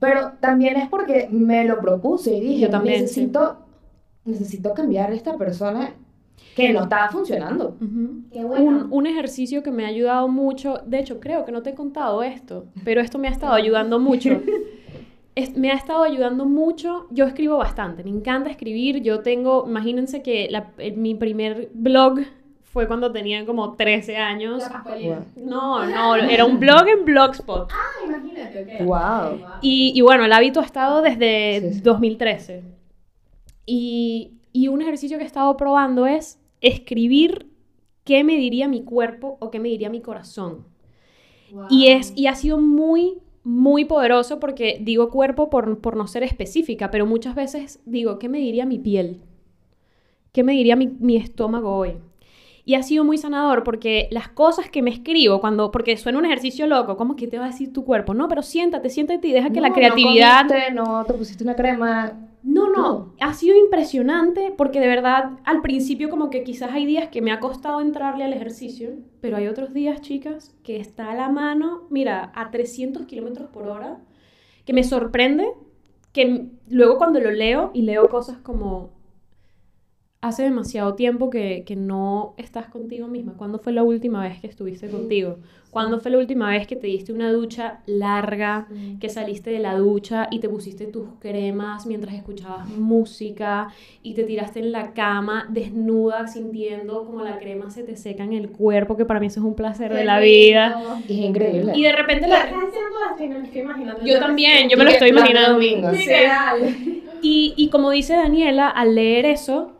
[0.00, 3.65] Pero también es porque me lo propuse y dije, Yo también, necesito,
[4.26, 5.94] necesito cambiar esta persona
[6.54, 7.76] que no estaba funcionando.
[7.80, 8.22] Ujú.
[8.32, 8.64] Qué bueno.
[8.64, 11.74] Un, un ejercicio que me ha ayudado mucho, de hecho creo que no te he
[11.74, 14.40] contado esto, pero esto me ha estado ayudando mucho.
[15.34, 20.22] Es- me ha estado ayudando mucho, yo escribo bastante, me encanta escribir, yo tengo, imagínense
[20.22, 22.20] que la- el- mi primer blog
[22.62, 24.62] fue cuando tenía como 13 años.
[25.36, 27.70] No, no, era un blog en Blogspot.
[27.70, 28.86] Ah, imagínate, ok.
[28.86, 29.40] Wow.
[29.60, 31.80] Y, y bueno, el hábito ha estado desde Sí, sí.
[31.82, 32.62] 2013.
[33.66, 37.50] Y, y un ejercicio que he estado probando es escribir
[38.04, 40.64] qué me diría mi cuerpo o qué me diría mi corazón.
[41.52, 41.66] Wow.
[41.68, 46.22] Y, es, y ha sido muy, muy poderoso porque digo cuerpo por, por no ser
[46.22, 49.20] específica, pero muchas veces digo, ¿qué me diría mi piel?
[50.32, 51.94] ¿Qué me diría mi, mi estómago hoy?
[52.64, 56.26] Y ha sido muy sanador porque las cosas que me escribo, cuando, porque suena un
[56.26, 58.12] ejercicio loco, ¿cómo que te va a decir tu cuerpo?
[58.12, 60.44] No, pero siéntate, siéntate y deja que la creatividad...
[60.44, 62.18] No, comiste, no te pusiste una crema.
[62.46, 67.08] No, no, ha sido impresionante porque de verdad al principio como que quizás hay días
[67.08, 68.90] que me ha costado entrarle al ejercicio,
[69.20, 73.66] pero hay otros días, chicas, que está a la mano, mira, a 300 kilómetros por
[73.66, 73.98] hora,
[74.64, 75.44] que me sorprende,
[76.12, 78.92] que luego cuando lo leo y leo cosas como,
[80.28, 83.34] hace demasiado tiempo que, que, no estás contigo misma.
[83.36, 85.38] ¿Cuándo fue la última vez que estuviste contigo?
[85.76, 88.66] ¿Cuándo fue la última vez que te diste una ducha larga,
[88.98, 93.68] que saliste de la ducha y te pusiste tus cremas mientras escuchabas música
[94.02, 98.32] y te tiraste en la cama desnuda sintiendo como la crema se te seca en
[98.32, 100.80] el cuerpo, que para mí eso es un placer de la vida.
[101.04, 101.72] Es increíble.
[101.76, 102.44] Y de repente la...
[102.44, 104.06] ¿Estás haciendo esto y me lo estoy imaginando?
[104.06, 105.60] Yo también, yo me lo estoy imaginando.
[107.20, 109.75] Y, y como dice Daniela, al leer eso,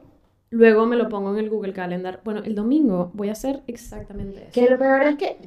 [0.50, 2.20] luego me lo pongo en el Google Calendar.
[2.24, 4.52] Bueno, el domingo voy a hacer exactamente eso.
[4.52, 5.38] Que lo peor es que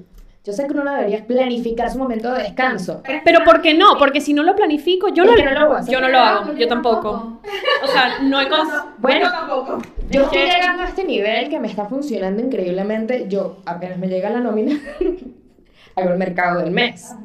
[0.43, 3.03] yo sé que uno debería planificar su momento de descanso.
[3.25, 3.97] Pero ¿por qué no?
[3.99, 5.91] Porque si no lo planifico, yo, no, lo hago.
[5.91, 7.41] yo no lo hago, yo tampoco.
[7.83, 8.85] O sea, no hay cosas...
[8.99, 9.81] Bueno, tampoco.
[10.09, 13.27] yo estoy llegando a este nivel que me está funcionando increíblemente.
[13.29, 14.77] Yo apenas me llega la nómina,
[15.95, 17.15] hago el mercado del mes.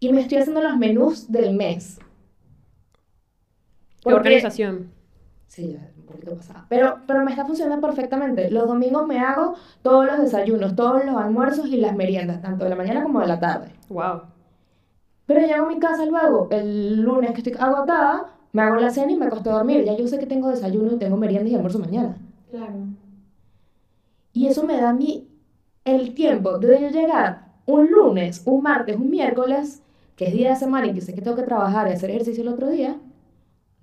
[0.00, 2.00] Y me estoy haciendo los menús del mes.
[4.02, 4.90] Qué organización.
[5.46, 6.66] Sí, ya, un poquito pasada.
[6.68, 8.50] Pero, pero me está funcionando perfectamente.
[8.50, 12.70] Los domingos me hago todos los desayunos, todos los almuerzos y las meriendas, tanto de
[12.70, 13.72] la mañana como de la tarde.
[13.88, 14.22] Wow.
[15.26, 19.12] Pero llego a mi casa luego, el lunes que estoy agotada, me hago la cena
[19.12, 19.84] y me acosté a dormir.
[19.84, 22.16] Ya yo sé que tengo desayuno y tengo merienda y almuerzo mañana.
[22.50, 22.74] Claro.
[24.32, 25.28] Y eso me da a mí
[25.84, 29.82] el tiempo de yo llegar un lunes, un martes, un miércoles,
[30.16, 32.42] que es día de semana y que sé que tengo que trabajar y hacer ejercicio
[32.42, 32.98] el otro día,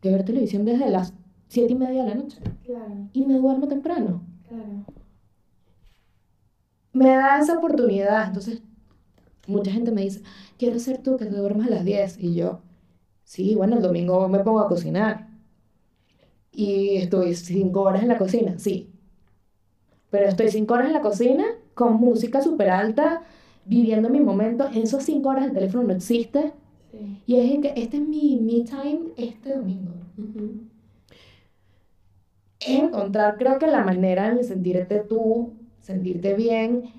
[0.01, 1.13] de ver televisión desde las
[1.49, 2.39] siete y media de la noche.
[2.65, 4.23] Claro, Y me duermo temprano.
[4.47, 4.85] claro.
[6.93, 8.27] Me da esa oportunidad.
[8.27, 8.61] Entonces,
[9.47, 10.21] mucha gente me dice,
[10.57, 12.17] quiero ser tú que te duermas a las 10.
[12.19, 12.61] Y yo,
[13.23, 15.29] sí, bueno, el domingo me pongo a cocinar.
[16.51, 18.89] Y estoy cinco horas en la cocina, sí.
[20.09, 21.45] Pero estoy cinco horas en la cocina
[21.75, 23.21] con música súper alta,
[23.65, 24.67] viviendo mi momento.
[24.67, 26.53] En esos cinco horas el teléfono no existe.
[26.91, 27.21] Sí.
[27.27, 29.91] Y es que este es mi me time este domingo.
[32.59, 36.91] Encontrar, creo que la manera de sentirte tú, sentirte bien.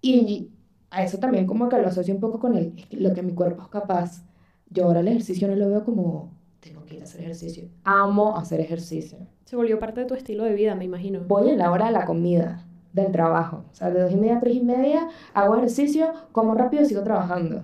[0.00, 0.50] Y
[0.90, 3.62] a eso también como que lo asocio un poco con el, lo que mi cuerpo
[3.62, 4.22] es capaz.
[4.70, 7.68] Yo ahora el ejercicio no lo veo como, tengo que ir a hacer ejercicio.
[7.84, 9.18] Amo hacer ejercicio.
[9.44, 11.20] Se volvió parte de tu estilo de vida, me imagino.
[11.26, 13.64] Voy en la hora de la comida, del trabajo.
[13.70, 16.86] O sea, de dos y media a tres y media, hago ejercicio, como rápido y
[16.86, 17.62] sigo trabajando.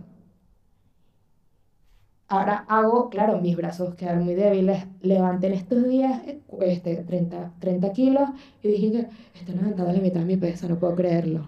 [2.32, 4.86] Ahora hago, claro, mis brazos quedan muy débiles.
[5.02, 6.22] Levanté en estos días
[6.62, 8.30] este, 30, 30 kilos
[8.62, 11.46] y dije que estoy levantando la mitad de mi peso, no puedo creerlo.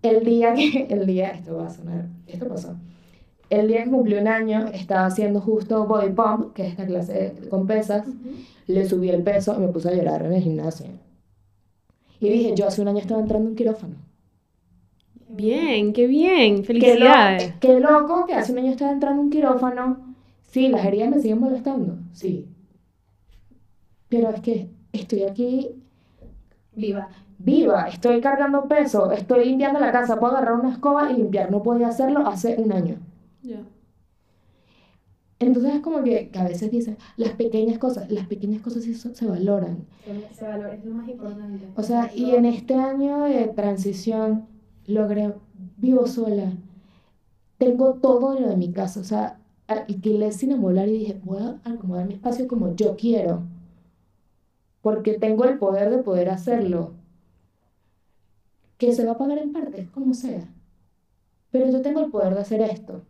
[0.00, 2.76] El día que, el día, esto va a sonar, esto pasó.
[3.50, 7.34] El día que cumplí un año, estaba haciendo justo body pump, que es esta clase
[7.50, 8.06] con pesas.
[8.66, 10.86] Le subí el peso y me puse a llorar en el gimnasio.
[12.20, 14.07] Y dije, yo hace un año estaba entrando en un quirófano.
[15.28, 16.62] Bien, qué bien.
[16.62, 17.54] Qué, lo- Felicidades.
[17.60, 20.14] qué loco que hace un año estaba entrando en un quirófano.
[20.42, 22.46] Sí, las heridas me siguen molestando, sí.
[24.08, 25.70] Pero es que estoy aquí
[26.74, 27.08] Viva.
[27.38, 31.50] viva, estoy cargando peso, estoy limpiando la casa, puedo agarrar una escoba y limpiar.
[31.50, 32.96] No podía hacerlo hace un año.
[33.42, 33.60] Ya.
[35.40, 38.94] Entonces es como que, que a veces dicen, las pequeñas cosas, las pequeñas cosas sí
[38.94, 39.84] so- se valoran.
[40.04, 41.66] Se, se valora, es lo más importante.
[41.76, 44.46] O sea, y en este año de transición
[44.88, 45.34] logré,
[45.76, 46.52] vivo sola,
[47.58, 51.60] tengo todo lo de mi casa, o sea, alquilé sin amoblar y dije, voy a
[51.62, 53.42] acomodar mi espacio como yo quiero,
[54.82, 56.94] porque tengo el poder de poder hacerlo,
[58.78, 60.48] que se va a pagar en parte, como sea,
[61.50, 63.02] pero yo tengo el poder de hacer esto.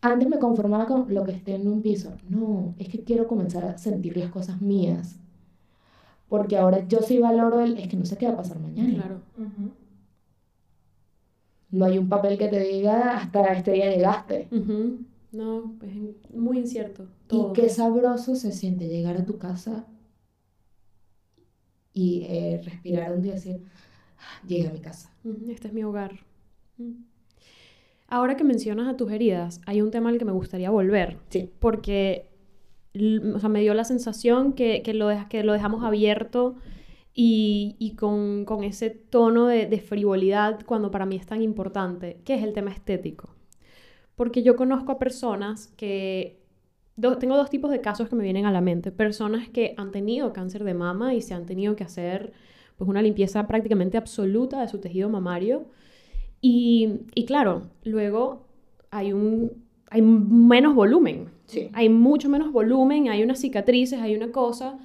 [0.00, 2.12] Antes me conformaba con lo que esté en un piso.
[2.28, 5.16] No, es que quiero comenzar a sentir las cosas mías.
[6.28, 8.94] Porque ahora yo sí valoro el, es que no sé qué va a pasar mañana.
[8.94, 9.20] Claro.
[11.72, 14.48] No hay un papel que te diga hasta este día llegaste.
[15.32, 17.04] No, es muy incierto.
[17.24, 17.52] Y Todo.
[17.54, 19.86] qué sabroso se siente llegar a tu casa
[21.94, 23.62] y eh, respirar un día y decir,
[24.18, 25.10] "Ah, llegué a mi casa.
[25.48, 26.20] Este es mi hogar.
[26.78, 26.92] Mm.
[28.08, 31.16] Ahora que mencionas a tus heridas, hay un tema al que me gustaría volver.
[31.30, 31.50] Sí.
[31.58, 32.28] Porque
[33.34, 36.56] o sea, me dio la sensación que, que lo, que lo dejamos abierto
[37.14, 42.20] y, y con, con ese tono de, de frivolidad cuando para mí es tan importante,
[42.24, 43.30] que es el tema estético.
[44.16, 46.38] Porque yo conozco a personas que...
[46.96, 48.92] do- tengo dos tipos de casos que me vienen a la mente.
[48.92, 52.32] Personas que han tenido cáncer de mama y se han tenido que hacer
[52.76, 55.66] pues, una limpieza prácticamente absoluta de su tejido mamario.
[56.40, 58.46] Y, y claro, luego
[58.90, 61.30] hay, un, hay menos volumen.
[61.46, 61.70] Sí.
[61.72, 64.78] Hay mucho menos volumen, hay unas cicatrices, hay una cosa.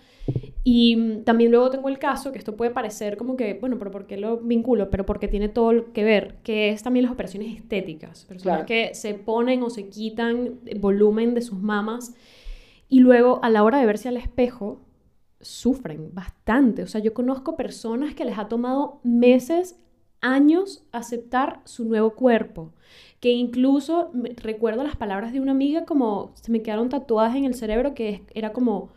[0.70, 4.06] Y también luego tengo el caso, que esto puede parecer como que, bueno, pero ¿por
[4.06, 4.90] qué lo vinculo?
[4.90, 8.26] Pero porque tiene todo lo que ver, que es también las operaciones estéticas.
[8.26, 8.66] Personas Claro.
[8.66, 12.16] que se ponen o se quitan volumen de sus mamas.
[12.90, 14.82] Y luego, a la hora de verse al espejo,
[15.40, 16.84] sufren bastante.
[16.84, 19.80] O sea, yo conozco personas que les ha tomado meses,
[20.20, 22.74] años aceptar su nuevo cuerpo.
[23.22, 27.54] Que incluso recuerdo las palabras de una amiga como se me quedaron tatuadas en el
[27.54, 28.97] cerebro que era como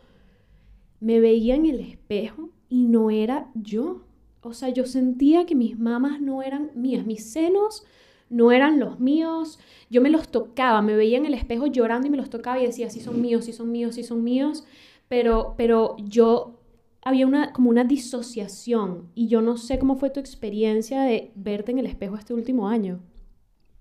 [1.00, 4.04] me veía en el espejo y no era yo.
[4.42, 7.84] O sea, yo sentía que mis mamas no eran mías, mis senos
[8.28, 9.58] no eran los míos.
[9.90, 12.66] Yo me los tocaba, me veía en el espejo llorando y me los tocaba y
[12.66, 14.64] decía, sí son míos, sí son míos, sí son míos.
[15.08, 16.60] Pero, pero yo
[17.02, 21.72] había una, como una disociación y yo no sé cómo fue tu experiencia de verte
[21.72, 23.00] en el espejo este último año.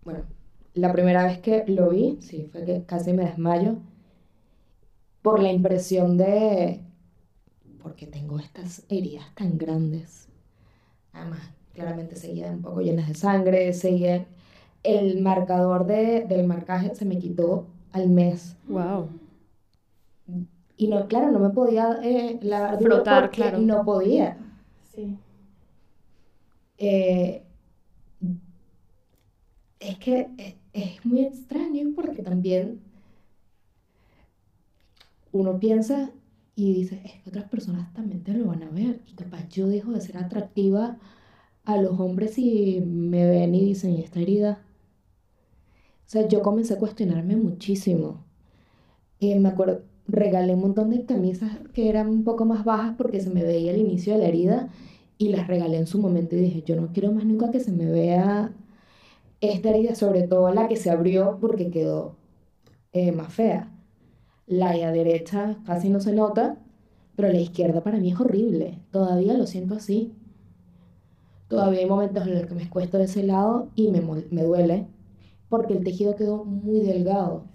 [0.04, 0.24] Bueno,
[0.74, 3.78] la primera vez que lo vi, sí, fue que casi me desmayo
[5.22, 6.82] por la impresión de,
[7.82, 10.28] porque tengo estas heridas tan grandes.
[11.14, 11.42] Además,
[11.74, 14.26] claramente seguían un poco llenas de sangre, seguían...
[14.82, 18.56] El marcador de, del marcaje se me quitó al mes.
[18.66, 19.10] Wow.
[20.78, 23.58] Y no, claro, no me podía eh, lavar Frotar, claro.
[23.58, 24.38] no podía.
[24.96, 25.18] Sí.
[26.78, 27.44] Eh,
[29.82, 32.80] es que es, es muy extraño porque también
[35.34, 36.10] uno piensa
[36.60, 39.02] y dice, es que otras personas también te lo van a ver.
[39.08, 40.98] Y capaz yo dejo de ser atractiva
[41.66, 44.62] a los hombres y me ven y dicen, ¿y esta herida?
[46.08, 48.26] O sea, yo comencé a cuestionarme muchísimo.
[49.20, 53.22] Y me acuerdo, regalé un montón de camisas que eran un poco más bajas porque
[53.22, 54.70] se me veía el inicio de la herida
[55.18, 57.72] y las regalé en su momento y dije, yo no quiero más nunca que se
[57.72, 58.52] me vea
[59.42, 62.16] esta herida, sobre todo la que se abrió porque quedó
[62.94, 63.72] eh, más fea.
[64.50, 66.58] La derecha casi no se nota,
[67.16, 68.80] pero la izquierda para mí es horrible.
[68.92, 70.12] Todavía lo siento así.
[71.48, 74.88] Todavía hay momentos en los que me cuesta de ese lado y me, me duele
[75.50, 77.46] porque el tejido quedó muy delgado.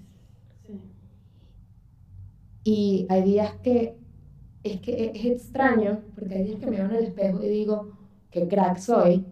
[2.64, 3.96] Y hay días que
[4.62, 7.90] es que es extraño, porque hay días que me veo en el espejo y digo,
[8.30, 9.26] qué crack soy,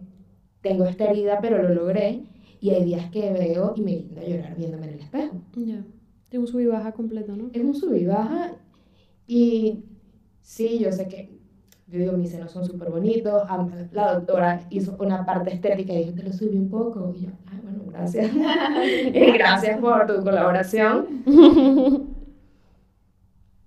[0.61, 2.23] tengo esta herida, pero lo logré.
[2.61, 5.41] Y hay días que veo y me gusta a llorar viéndome en el espejo.
[6.33, 7.49] Es un sub y baja completo, ¿no?
[7.53, 8.51] Es un sub y baja.
[9.27, 9.83] Y
[10.41, 11.37] sí, yo sé que,
[11.87, 13.43] yo digo, mis senos son súper bonitos.
[13.91, 17.13] La doctora hizo una parte estética y dijo, te lo subí un poco.
[17.15, 18.31] Y yo, ay, bueno, gracias.
[19.37, 21.23] gracias por tu colaboración.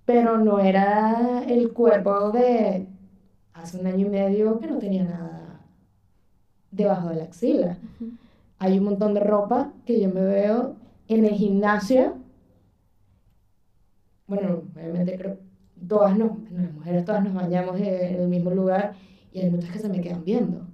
[0.05, 2.85] Pero no era el cuerpo de
[3.53, 5.61] hace un año y medio que no tenía nada
[6.71, 7.77] debajo de la axila
[8.59, 10.75] hay un montón de ropa que yo me veo
[11.07, 12.15] en el gimnasio.
[14.27, 15.37] Bueno, obviamente creo,
[15.87, 18.95] todas nos, las mujeres todas nos bañamos en el mismo lugar
[19.31, 20.67] y hay muchas que se me quedan viendo.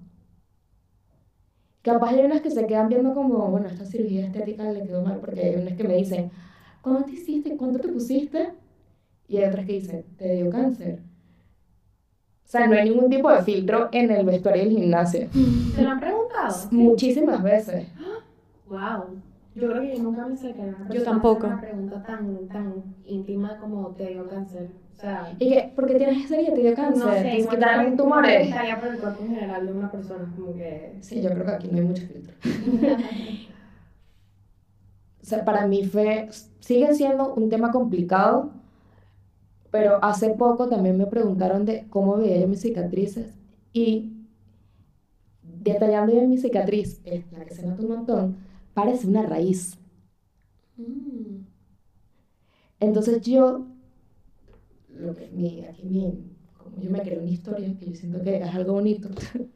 [1.83, 5.19] Capaz hay unas que se quedan viendo como, bueno, esta cirugía estética le quedó mal
[5.19, 6.31] porque hay unas que me dicen,
[6.81, 7.57] ¿cuándo te hiciste?
[7.57, 8.53] ¿Cuánto te pusiste?
[9.27, 11.01] Y hay otras que dicen, te dio cáncer.
[12.45, 15.27] O sea, no hay ningún tipo de filtro en el vestuario del gimnasio.
[15.75, 16.55] ¿Te lo han preguntado?
[16.71, 17.87] Muchísimas veces.
[18.65, 19.21] Wow.
[19.55, 21.47] Yo creo que yo nunca me sé que una Yo tampoco.
[21.47, 24.69] una pregunta tan, tan íntima como te dio cáncer.
[24.93, 25.71] O sea, ¿Y qué?
[25.75, 26.53] ¿Por qué tienes esa herida?
[26.53, 27.05] ¿Te dio cáncer?
[27.05, 28.47] no sé, ¿Te igual quitaron me tumores?
[28.47, 30.97] gustaría por el cuerpo en general de una persona, como que...
[31.01, 32.35] Sí, yo creo que aquí no hay mucho filtro.
[35.21, 36.29] o sea, para mí fue,
[36.59, 38.51] sigue siendo un tema complicado,
[39.71, 43.33] pero hace poco también me preguntaron de cómo veía yo mis cicatrices
[43.73, 44.11] y
[45.41, 47.01] detallando yo mi cicatriz,
[47.31, 48.35] la que se nota un montón,
[48.73, 49.77] parece una raíz.
[50.77, 51.45] Mm.
[52.79, 53.65] Entonces yo,
[54.89, 58.37] lo que mi, aquí mi, como yo me creo una historia, que yo siento que
[58.37, 59.09] es algo bonito,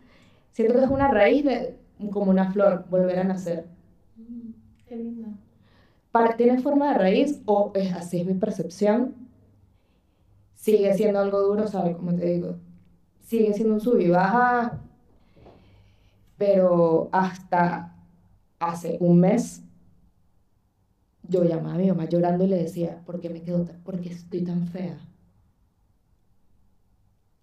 [0.51, 1.77] siento que es una raíz de,
[2.11, 3.65] como una flor, volver a nacer.
[4.15, 4.51] Mm,
[4.85, 5.29] Qué lindo.
[6.11, 9.15] Para, ¿Tiene forma de raíz o es así es mi percepción?
[10.55, 11.95] Sigue siendo algo duro, ¿sabes?
[11.97, 12.55] Como te digo,
[13.21, 14.79] sigue siendo un sub y baja,
[16.37, 17.96] pero hasta
[18.59, 19.63] hace un mes
[21.29, 23.99] yo llamaba a mi mamá llorando y le decía, ¿por qué me quedo tan, por
[23.99, 24.97] qué estoy tan fea?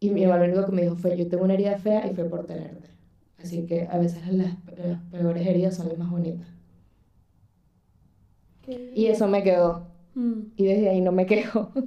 [0.00, 2.14] Y mi mamá lo único que me dijo fue, yo tengo una herida fea y
[2.14, 2.88] fue por tenerte.
[3.38, 6.48] Así que a veces las, las peores heridas son las más bonitas.
[8.66, 9.86] Y eso me quedó.
[10.14, 10.40] Mm.
[10.56, 11.70] Y desde ahí no me quejo.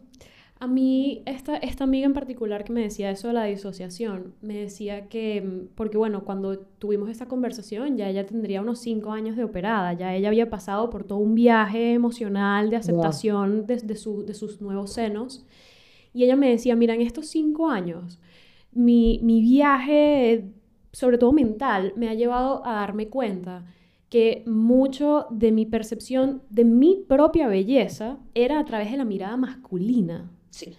[0.60, 4.56] A mí, esta, esta amiga en particular que me decía eso de la disociación, me
[4.56, 9.36] decía que, mm, porque bueno, cuando tuvimos esta conversación, ya ella tendría unos cinco años
[9.36, 13.96] de operada, ya ella había pasado por todo un viaje emocional de aceptación de, de,
[13.96, 15.46] su- de sus nuevos senos.
[16.14, 18.20] Y ella me decía, mira, en estos cinco años,
[18.72, 20.46] mi, mi viaje,
[20.92, 23.66] sobre todo mental, me ha llevado a darme cuenta
[24.10, 29.38] que mucho de mi percepción de mi propia belleza era a través de la mirada
[29.38, 30.32] masculina.
[30.58, 30.74] Sí.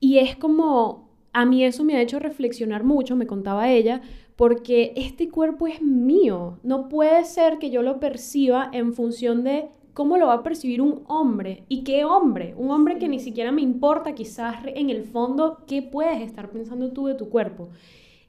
[0.00, 4.02] Y es como, a mí eso me ha hecho reflexionar mucho, me contaba ella,
[4.36, 6.58] porque este cuerpo es mío.
[6.62, 10.82] No puede ser que yo lo perciba en función de cómo lo va a percibir
[10.82, 11.64] un hombre.
[11.68, 12.54] ¿Y qué hombre?
[12.58, 16.92] Un hombre que ni siquiera me importa quizás en el fondo qué puedes estar pensando
[16.92, 17.70] tú de tu cuerpo.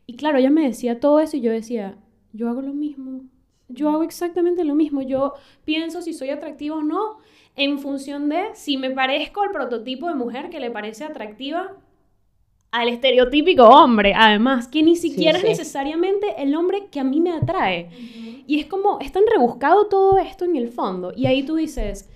[0.05, 1.97] Y claro, ella me decía todo eso y yo decía,
[2.31, 3.23] yo hago lo mismo.
[3.67, 5.01] Yo hago exactamente lo mismo.
[5.01, 5.33] Yo
[5.65, 7.17] pienso si soy atractiva o no
[7.55, 11.77] en función de si me parezco al prototipo de mujer que le parece atractiva
[12.71, 17.31] al estereotípico hombre, además, que ni siquiera es necesariamente el hombre que a mí me
[17.31, 17.89] atrae.
[18.47, 21.13] Y es como, es tan rebuscado todo esto en el fondo.
[21.15, 22.09] Y ahí tú dices,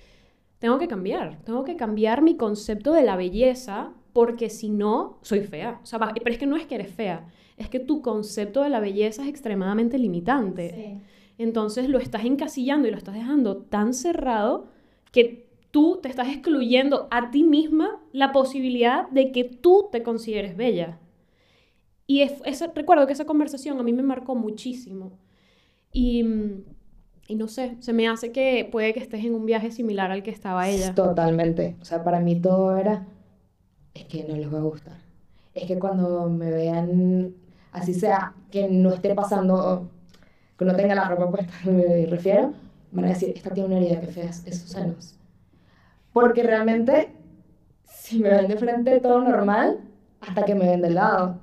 [0.58, 5.40] tengo que cambiar, tengo que cambiar mi concepto de la belleza porque si no, soy
[5.40, 5.80] fea.
[5.82, 7.26] O sea, pero es que no es que eres fea,
[7.56, 11.00] es que tu concepto de la belleza es extremadamente limitante.
[11.38, 14.66] Entonces lo estás encasillando y lo estás dejando tan cerrado
[15.12, 20.56] que tú te estás excluyendo a ti misma la posibilidad de que tú te consideres
[20.56, 20.98] bella.
[22.06, 25.12] Y es, recuerdo que esa conversación a mí me marcó muchísimo.
[25.92, 26.24] Y,
[27.28, 30.24] y, no sé, se me hace que puede que estés en un viaje similar al
[30.24, 30.94] que estaba ella.
[30.94, 31.76] Totalmente.
[31.80, 33.06] O sea, para mí todo era,
[33.94, 34.98] es que no les va a gustar.
[35.54, 37.34] Es que cuando me vean,
[37.70, 39.88] así sea, que no esté pasando,
[40.58, 42.52] que no tenga la ropa puesta, me refiero,
[42.92, 45.16] van a decir, esta tiene una herida que fea, es Susanos.
[46.12, 47.14] Porque realmente,
[47.84, 49.80] si me ven de frente todo normal,
[50.20, 51.38] hasta que me ven de lado.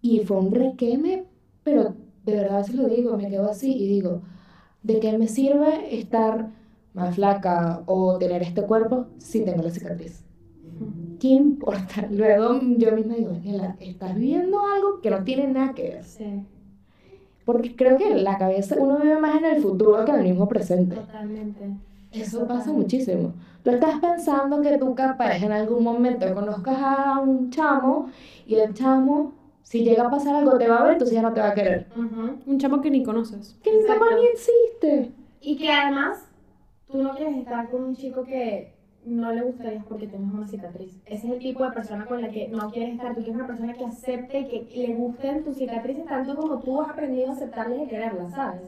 [0.00, 1.24] Y fue un requeme,
[1.62, 4.22] pero de verdad se lo digo, me quedo así y digo,
[4.82, 6.50] ¿de qué me sirve estar
[6.94, 10.24] más flaca o tener este cuerpo si tengo la cicatriz?
[11.20, 12.06] ¿Qué importa?
[12.10, 16.04] Luego yo misma digo, Daniela, estás viendo algo que no tiene nada que ver.
[16.04, 16.44] Sí.
[17.46, 20.24] Porque creo que en la cabeza uno vive más en el futuro que en el
[20.24, 20.96] mismo presente.
[20.96, 21.70] Totalmente.
[22.12, 23.32] Eso pasa muchísimo.
[23.62, 28.10] Tú estás pensando que tú capaz en algún momento conozcas a un chamo
[28.46, 29.32] y el chamo,
[29.62, 31.54] si llega a pasar algo, te va a ver, entonces ya no te va a
[31.54, 31.86] querer.
[31.94, 33.56] Un chamo que ni conoces.
[33.62, 35.12] Que ni existe.
[35.40, 36.28] Y que además,
[36.90, 38.75] tú no quieres estar con un chico que
[39.06, 40.96] no le gustaría porque tienes una cicatriz.
[41.06, 43.14] Ese es el tipo de persona con la que no quieres estar.
[43.14, 46.80] Tú quieres una persona que acepte y que le gusten tus cicatrices tanto como tú
[46.80, 48.62] has aprendido a aceptarlas y quererlas, ¿sabes?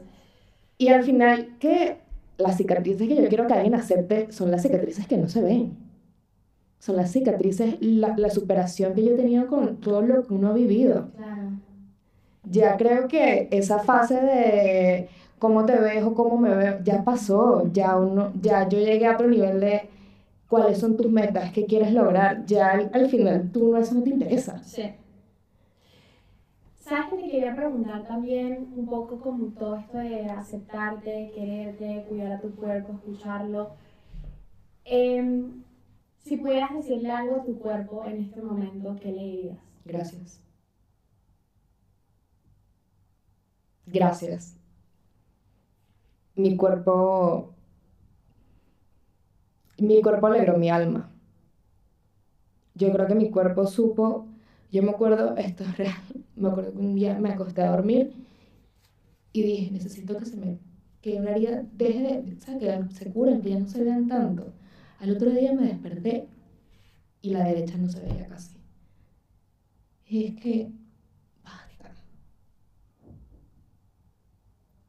[0.77, 1.97] Y al final, ¿qué?
[2.39, 5.77] las cicatrices que yo quiero que alguien acepte son las cicatrices que no se ven.
[6.79, 10.49] Son las cicatrices, la, la superación que yo he tenido con todo lo que uno
[10.49, 11.09] ha vivido.
[12.49, 17.69] Ya creo que esa fase de cómo te ves o cómo me veo, ya pasó.
[17.73, 19.89] Ya, uno, ya yo llegué a otro nivel de
[20.49, 22.45] cuáles son tus metas, qué quieres lograr.
[22.45, 24.61] Ya al, final tú eso no te interesa.
[24.63, 24.91] Sí.
[26.79, 32.31] ¿Sabes que te quería preguntar también un poco como todo esto de aceptarte, quererte, cuidar
[32.33, 33.75] a tu cuerpo, escucharlo?
[34.85, 35.63] Em,
[36.17, 39.57] si pudieras decirle algo a tu cuerpo en este momento, ¿qué le dirías?
[39.85, 40.41] Gracias.
[43.85, 44.57] Gracias.
[46.35, 47.53] Mi cuerpo...
[49.81, 51.11] Mi cuerpo alegró mi alma.
[52.75, 54.29] Yo creo que mi cuerpo supo
[54.71, 56.01] yo me acuerdo, esto es real,
[56.35, 58.13] me acuerdo que un día me acosté a dormir
[59.33, 60.59] y dije, necesito que se me,
[61.01, 64.07] que una herida deje de, o sea, que se curen, que ya no se vean
[64.07, 64.53] tanto.
[64.99, 66.27] Al otro día me desperté
[67.21, 68.57] y la derecha no se veía casi.
[70.07, 70.71] Y es que,
[71.43, 71.91] basta.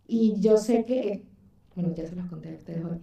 [0.06, 1.24] Y yo sé que,
[1.74, 3.00] bueno, ya se los conté a ustedes hoy,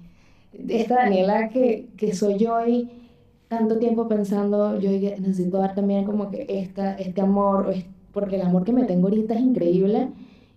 [0.67, 2.89] esta Daniela que, que soy yo y
[3.47, 7.73] tanto tiempo pensando, yo necesito dar también como que esta, este amor,
[8.11, 10.09] porque el amor que me tengo ahorita es increíble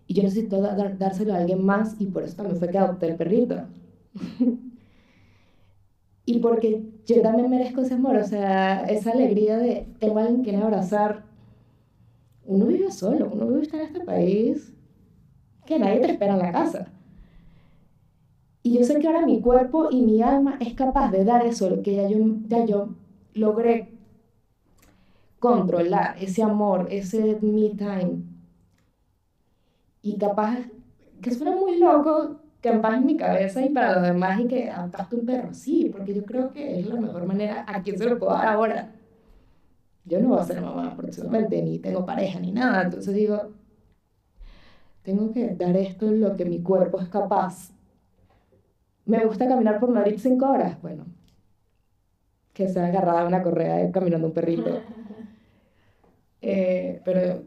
[0.06, 3.16] y yo necesito dárselo a alguien más y por eso también fue que adopté el
[3.16, 3.62] perrito.
[6.24, 10.42] y porque yo también merezco ese amor, o sea, esa alegría de tengo a alguien
[10.42, 11.24] que abrazar.
[12.44, 14.74] Uno vive solo, uno vive en este país
[15.64, 16.88] que nadie te espera en la casa.
[18.62, 21.82] Y yo sé que ahora mi cuerpo y mi alma es capaz de dar eso,
[21.82, 22.94] que ya yo, ya yo
[23.34, 23.88] logré
[25.38, 28.22] controlar, ese amor, ese me time.
[30.02, 30.58] Y capaz,
[31.22, 34.70] que suena muy loco, que paz en mi cabeza y para los demás y que
[34.70, 38.04] adoptaste un perro, sí, porque yo creo que es la mejor manera, a quien se
[38.04, 38.92] lo puedo dar ahora.
[40.04, 43.52] Yo no voy a ser mamá próximamente, ni tengo pareja, ni nada, entonces digo,
[45.02, 47.72] tengo que dar esto lo que mi cuerpo es capaz
[49.10, 50.80] me gusta caminar por Madrid cinco horas.
[50.82, 51.06] Bueno,
[52.52, 54.70] que sea agarrada a una correa caminando un perrito.
[56.42, 57.42] Eh, pero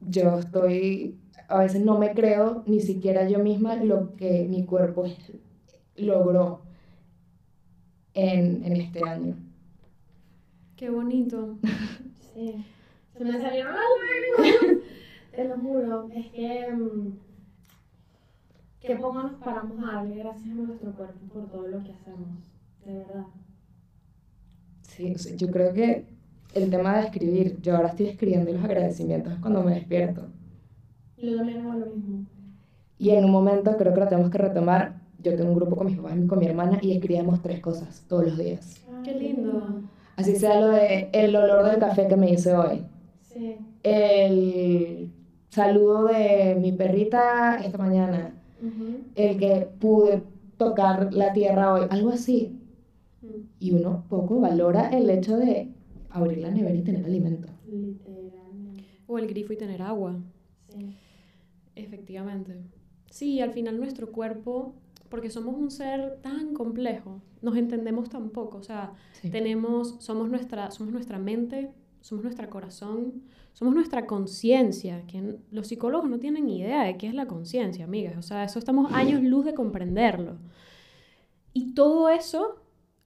[0.00, 5.06] yo estoy a veces no me creo ni siquiera yo misma lo que mi cuerpo
[5.96, 6.60] logró
[8.12, 9.34] en, en este año.
[10.76, 11.56] Qué bonito.
[12.34, 12.64] Sí.
[13.16, 13.82] Se me salieron las
[14.38, 14.84] lágrimas.
[15.34, 16.08] Te lo juro.
[16.14, 16.68] Es que.
[18.80, 22.28] Que poco nos paramos a darle gracias a nuestro cuerpo por todo lo que hacemos.
[22.84, 23.24] De verdad.
[24.82, 26.06] Sí, o sea, yo creo que
[26.54, 30.26] el tema de escribir, yo ahora estoy escribiendo los agradecimientos cuando me despierto.
[31.18, 32.26] Yo también hago lo mismo.
[32.98, 35.00] Y en un momento creo que lo tenemos que retomar.
[35.20, 38.04] Yo tengo un grupo con mis papás y con mi hermana y escribimos tres cosas
[38.08, 38.80] todos los días.
[39.04, 39.82] Qué lindo.
[40.16, 42.84] Así sea lo de el olor del café que me hice hoy,
[43.22, 43.56] Sí.
[43.84, 45.12] el
[45.50, 48.34] saludo de mi perrita esta mañana,
[49.14, 50.22] El que pude
[50.56, 52.58] tocar la tierra hoy, algo así.
[53.60, 55.72] Y uno poco valora el hecho de
[56.10, 57.48] abrir la nevera y tener alimento.
[57.70, 58.84] Literalmente.
[59.06, 60.16] O el grifo y tener agua.
[60.68, 60.94] Sí.
[61.76, 62.56] Efectivamente.
[63.10, 64.74] Sí, al final nuestro cuerpo,
[65.08, 68.58] porque somos un ser tan complejo, nos entendemos tan poco.
[68.58, 69.30] O sea, Sí.
[69.30, 73.22] tenemos, somos nuestra, somos nuestra mente, somos nuestro corazón,
[73.58, 78.16] somos nuestra conciencia, que los psicólogos no tienen idea de qué es la conciencia, amigas.
[78.16, 80.36] O sea, eso estamos años luz de comprenderlo.
[81.52, 82.60] Y todo eso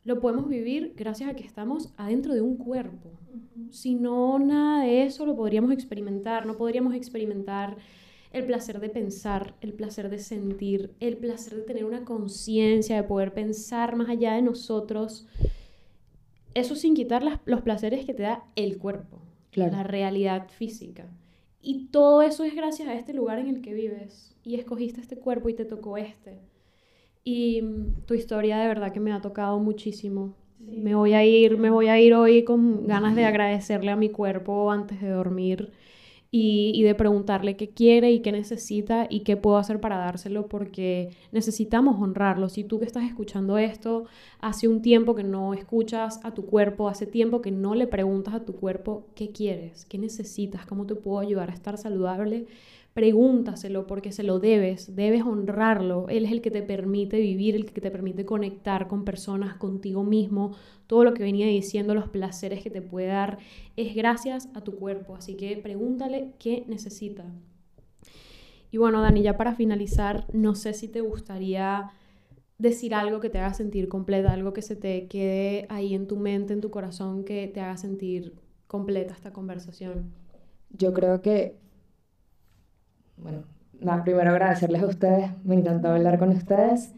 [0.05, 3.13] lo podemos vivir gracias a que estamos adentro de un cuerpo.
[3.71, 6.45] Si no, nada de eso lo podríamos experimentar.
[6.45, 7.79] No podríamos experimentar
[8.31, 13.05] el placer de pensar, el placer de sentir, el placer de tener una conciencia, de
[13.05, 15.27] poder pensar más allá de nosotros.
[16.53, 19.23] Eso sin quitar las- los placeres que te da el cuerpo,
[19.53, 19.73] Claro.
[19.77, 21.07] la realidad física.
[21.61, 24.35] Y todo eso es gracias a este lugar en el que vives.
[24.45, 26.41] Y escogiste este cuerpo y te tocó este.
[27.23, 30.35] Y mm, tu historia de verdad que me ha tocado muchísimo.
[30.59, 30.79] Sí.
[30.79, 34.09] Me voy a ir, me voy a ir hoy con ganas de agradecerle a mi
[34.09, 35.71] cuerpo antes de dormir
[36.33, 40.49] y, y de preguntarle qué quiere y qué necesita y qué puedo hacer para dárselo
[40.49, 42.49] porque necesitamos honrarlo.
[42.49, 44.07] Si tú que estás escuchando esto,
[44.41, 48.35] hace un tiempo que no escuchas a tu cuerpo, hace tiempo que no le preguntas
[48.35, 52.47] a tu cuerpo qué quieres, qué necesitas, cómo te puedo ayudar a estar saludable,
[52.95, 56.09] pregúntaselo porque se lo debes, debes honrarlo.
[56.09, 60.05] Él es el que te permite vivir, el que te permite conectar con personas, contigo
[60.05, 60.55] mismo.
[60.87, 63.39] Todo lo que venía diciendo, los placeres que te puede dar,
[63.77, 65.17] es gracias a tu cuerpo.
[65.17, 67.25] Así que pregúntale qué necesita.
[68.71, 71.91] Y bueno, Dani, ya para finalizar, no sé si te gustaría
[72.59, 76.17] decir algo que te haga sentir completa, algo que se te quede ahí en tu
[76.17, 78.35] mente, en tu corazón, que te haga sentir
[78.67, 80.13] completa esta conversación.
[80.71, 81.57] Yo creo que,
[83.23, 83.45] bueno,
[83.81, 86.93] nada, primero agradecerles a ustedes, me encantó hablar con ustedes,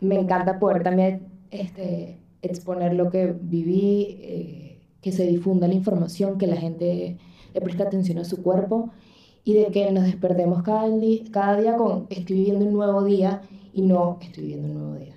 [0.00, 6.38] me encanta poder también este, exponer lo que viví, eh, que se difunda la información,
[6.38, 7.18] que la gente
[7.54, 8.90] le preste atención a su cuerpo
[9.44, 10.86] y de que nos despertemos cada,
[11.30, 13.42] cada día con estoy viviendo un nuevo día
[13.72, 15.16] y no estoy viviendo un nuevo día.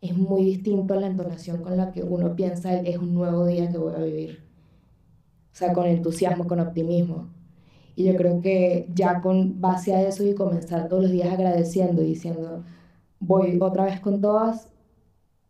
[0.00, 3.78] Es muy distinto la entonación con la que uno piensa es un nuevo día que
[3.78, 4.40] voy a vivir.
[5.52, 7.30] O sea, con entusiasmo, con optimismo.
[7.96, 12.02] Y yo creo que ya con base a eso y comenzar todos los días agradeciendo
[12.02, 12.64] y diciendo,
[13.20, 14.70] voy otra vez con todas,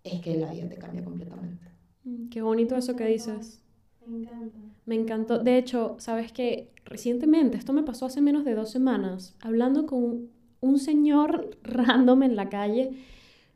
[0.05, 1.67] es que la vida te cambia completamente.
[2.05, 3.63] Mm, Qué bonito eso que dices.
[4.07, 4.59] Me encanta.
[4.85, 5.39] Me encantó.
[5.39, 10.31] De hecho, sabes que recientemente, esto me pasó hace menos de dos semanas, hablando con
[10.61, 12.93] un señor random en la calle,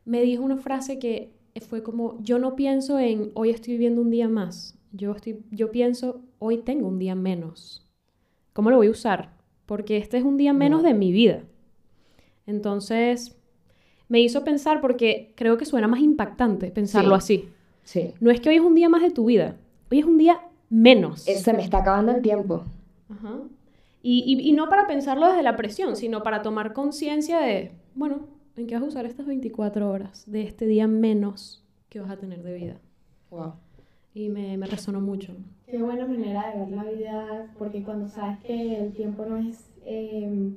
[0.05, 1.33] me dijo una frase que
[1.67, 5.71] fue como, yo no pienso en hoy estoy viviendo un día más, yo, estoy, yo
[5.71, 7.87] pienso hoy tengo un día menos.
[8.53, 9.33] ¿Cómo lo voy a usar?
[9.65, 11.43] Porque este es un día menos de mi vida.
[12.47, 13.37] Entonces,
[14.09, 17.35] me hizo pensar porque creo que suena más impactante pensarlo Sí.
[17.43, 17.49] así.
[17.83, 18.13] Sí.
[18.19, 19.55] No es que hoy es un día más de tu vida,
[19.91, 20.39] hoy es un día
[20.69, 21.27] menos.
[21.27, 22.63] Eh, Se me está acabando el tiempo.
[23.09, 23.39] Ajá.
[24.03, 28.27] Y, y- y no para pensarlo desde la presión, sino para tomar conciencia de, bueno,
[28.57, 32.17] ¿en qué vas a usar estas 24 horas de este día menos que vas a
[32.17, 32.77] tener de vida?
[33.29, 33.53] Wow.
[34.13, 35.33] Y me, me resonó mucho.
[35.67, 39.69] Qué buena manera de ver la vida, porque cuando sabes que el tiempo no es
[39.85, 40.51] eh,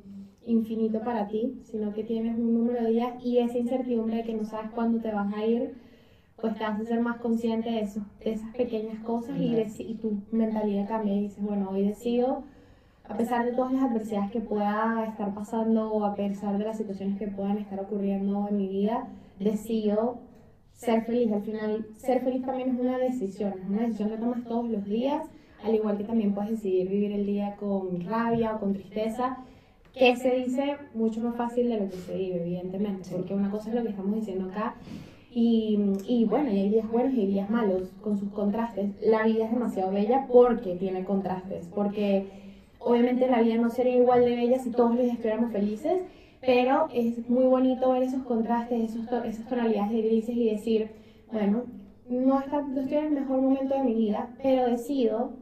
[0.46, 4.34] infinito para ti, sino que tienes un número de días y esa incertidumbre de que
[4.34, 5.74] no sabes cuándo te vas a ir,
[6.36, 9.94] pues te hace ser más consciente de, eso, de esas pequeñas cosas y, deci- y
[9.94, 12.42] tu mentalidad cambia y dices, bueno, hoy decido,
[13.08, 16.76] a pesar de todas las adversidades que pueda estar pasando o a pesar de las
[16.76, 19.06] situaciones que puedan estar ocurriendo en mi vida,
[19.38, 20.18] decido
[20.74, 21.32] ser feliz.
[21.32, 24.84] Al final, ser feliz también es una decisión, es una decisión que tomas todos los
[24.84, 25.26] días,
[25.62, 29.38] al igual que también puedes decidir vivir el día con rabia o con tristeza,
[29.94, 33.70] que se dice mucho más fácil de lo que se vive, evidentemente, porque una cosa
[33.70, 34.74] es lo que estamos diciendo acá.
[35.32, 38.90] Y, y bueno, y hay días buenos y días malos con sus contrastes.
[39.02, 42.26] La vida es demasiado bella porque tiene contrastes, porque
[42.78, 46.02] obviamente la vida no sería igual de bella si todos los días estuviéramos felices,
[46.44, 50.90] pero es muy bonito ver esos contrastes, esas tonalidades de grises y decir,
[51.32, 51.64] bueno,
[52.08, 55.32] no, está, estoy en el mejor momento de mi vida, pero decido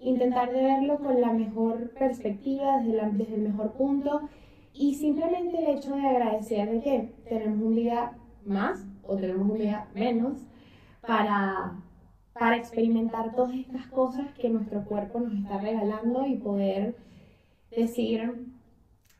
[0.00, 4.28] intentar de verlo con la mejor perspectiva, desde, desde el mejor punto
[4.72, 8.12] y simplemente el hecho de agradecer de que tenemos un día
[8.44, 10.46] más o tenemos un día menos
[11.06, 11.80] para,
[12.32, 16.96] para experimentar todas estas cosas que nuestro cuerpo nos está regalando y poder
[17.70, 18.48] decir,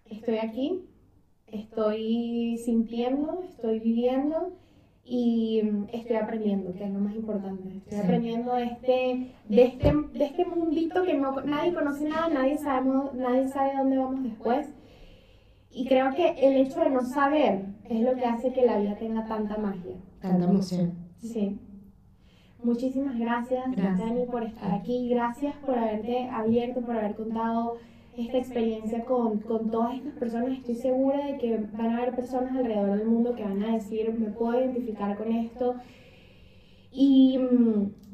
[0.07, 0.85] estoy aquí,
[1.47, 4.52] estoy sintiendo, estoy viviendo
[5.05, 5.62] y
[5.93, 7.77] estoy aprendiendo, que es lo más importante.
[7.77, 12.59] Estoy aprendiendo de este, de este, de este mundito que no, nadie conoce nada, nadie,
[12.59, 14.68] sabemos, nadie sabe dónde vamos después.
[15.70, 18.97] Y creo que el hecho de no saber es lo que hace que la vida
[18.97, 19.97] tenga tanta magia.
[20.20, 20.94] Tanta emoción.
[21.18, 21.60] Sí.
[22.64, 25.09] Muchísimas gracias, gracias, Dani, por estar aquí.
[25.10, 27.77] Gracias por haberte abierto, por haber contado
[28.17, 30.59] esta experiencia con, con, todas estas personas.
[30.59, 34.13] Estoy segura de que van a haber personas alrededor del mundo que van a decir,
[34.19, 35.75] me puedo identificar con esto.
[36.91, 37.39] Y,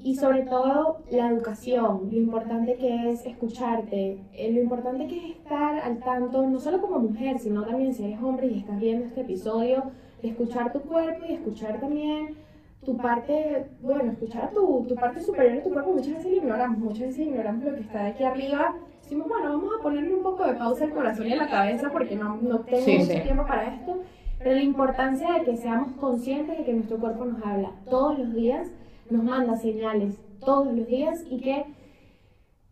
[0.03, 5.37] y sobre todo la educación, lo importante que es escucharte, eh, lo importante que es
[5.37, 9.07] estar al tanto, no solo como mujer, sino también si eres hombre y estás viendo
[9.07, 9.85] este episodio,
[10.21, 12.37] de escuchar tu cuerpo y escuchar también
[12.85, 15.93] tu parte, bueno, escuchar tu, tu parte superior de tu cuerpo.
[15.93, 18.75] Muchas veces ignoramos, muchas veces ignoramos lo que está de aquí arriba
[19.13, 21.91] decimos, bueno, vamos a ponerle un poco de pausa al corazón y a la cabeza
[21.91, 24.01] porque no, no tengo mucho tiempo para esto.
[24.39, 28.33] Pero la importancia de que seamos conscientes de que nuestro cuerpo nos habla todos los
[28.33, 28.71] días,
[29.11, 31.67] nos manda señales todos los días y que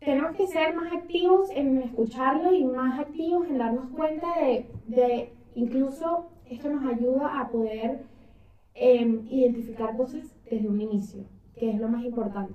[0.01, 5.33] tenemos que ser más activos en escucharlo y más activos en darnos cuenta de, de
[5.55, 8.01] incluso esto nos ayuda a poder
[8.75, 12.55] em, identificar cosas desde un inicio, que es lo más importante.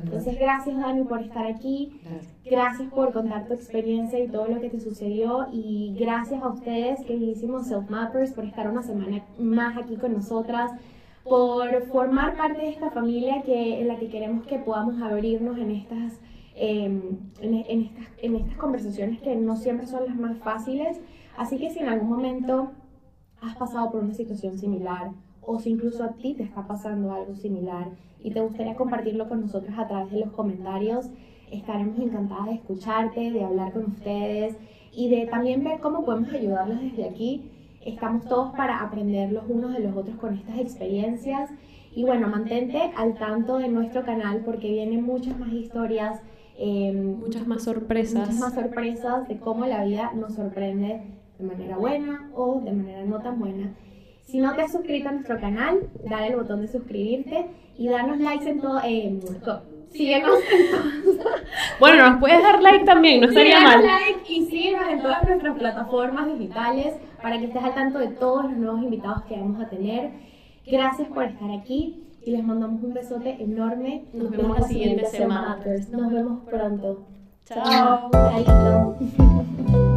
[0.00, 2.00] Entonces, gracias Dani por estar aquí.
[2.44, 2.90] Gracias.
[2.90, 5.46] por contar tu experiencia y todo lo que te sucedió.
[5.52, 10.72] Y gracias a ustedes, queridísimos Self Mappers, por estar una semana más aquí con nosotras,
[11.24, 15.70] por formar parte de esta familia que, en la que queremos que podamos abrirnos en
[15.70, 16.20] estas,
[16.54, 21.00] em, en, estas, en estas conversaciones que no siempre son las más fáciles.
[21.36, 22.72] Así que si en algún momento
[23.40, 25.10] has pasado por una situación similar
[25.40, 27.88] o si incluso a ti te está pasando algo similar
[28.22, 31.10] y te gustaría compartirlo con nosotros a través de los comentarios,
[31.50, 34.56] estaremos encantadas de escucharte, de hablar con ustedes
[34.92, 37.50] y de también ver cómo podemos ayudarlos desde aquí.
[37.84, 41.50] Estamos todos para aprender los unos de los otros con estas experiencias.
[41.94, 46.20] Y bueno, mantente al tanto de nuestro canal porque vienen muchas más historias.
[46.58, 48.20] Em, muchas más sorpresas.
[48.20, 51.02] Muchas más sorpresas de cómo la vida nos sorprende
[51.38, 53.74] de manera buena o de manera no tan buena.
[54.24, 57.46] Si no te has suscrito a nuestro canal, dale el botón de suscribirte
[57.76, 58.80] y darnos likes en todo.
[58.84, 59.18] Eh,
[59.90, 61.18] síguenos en
[61.80, 63.84] Bueno, nos puedes dar like también, no estaría mal.
[63.84, 68.44] like y síguenos en todas nuestras plataformas digitales para que estés al tanto de todos
[68.44, 70.10] los nuevos invitados que vamos a tener.
[70.66, 74.04] Gracias por estar aquí y les mandamos un besote enorme.
[74.12, 75.58] Nos, vemos la siguiente semana.
[75.90, 77.06] Nos vemos pronto.
[77.44, 78.10] Chao.
[78.12, 78.98] Chao.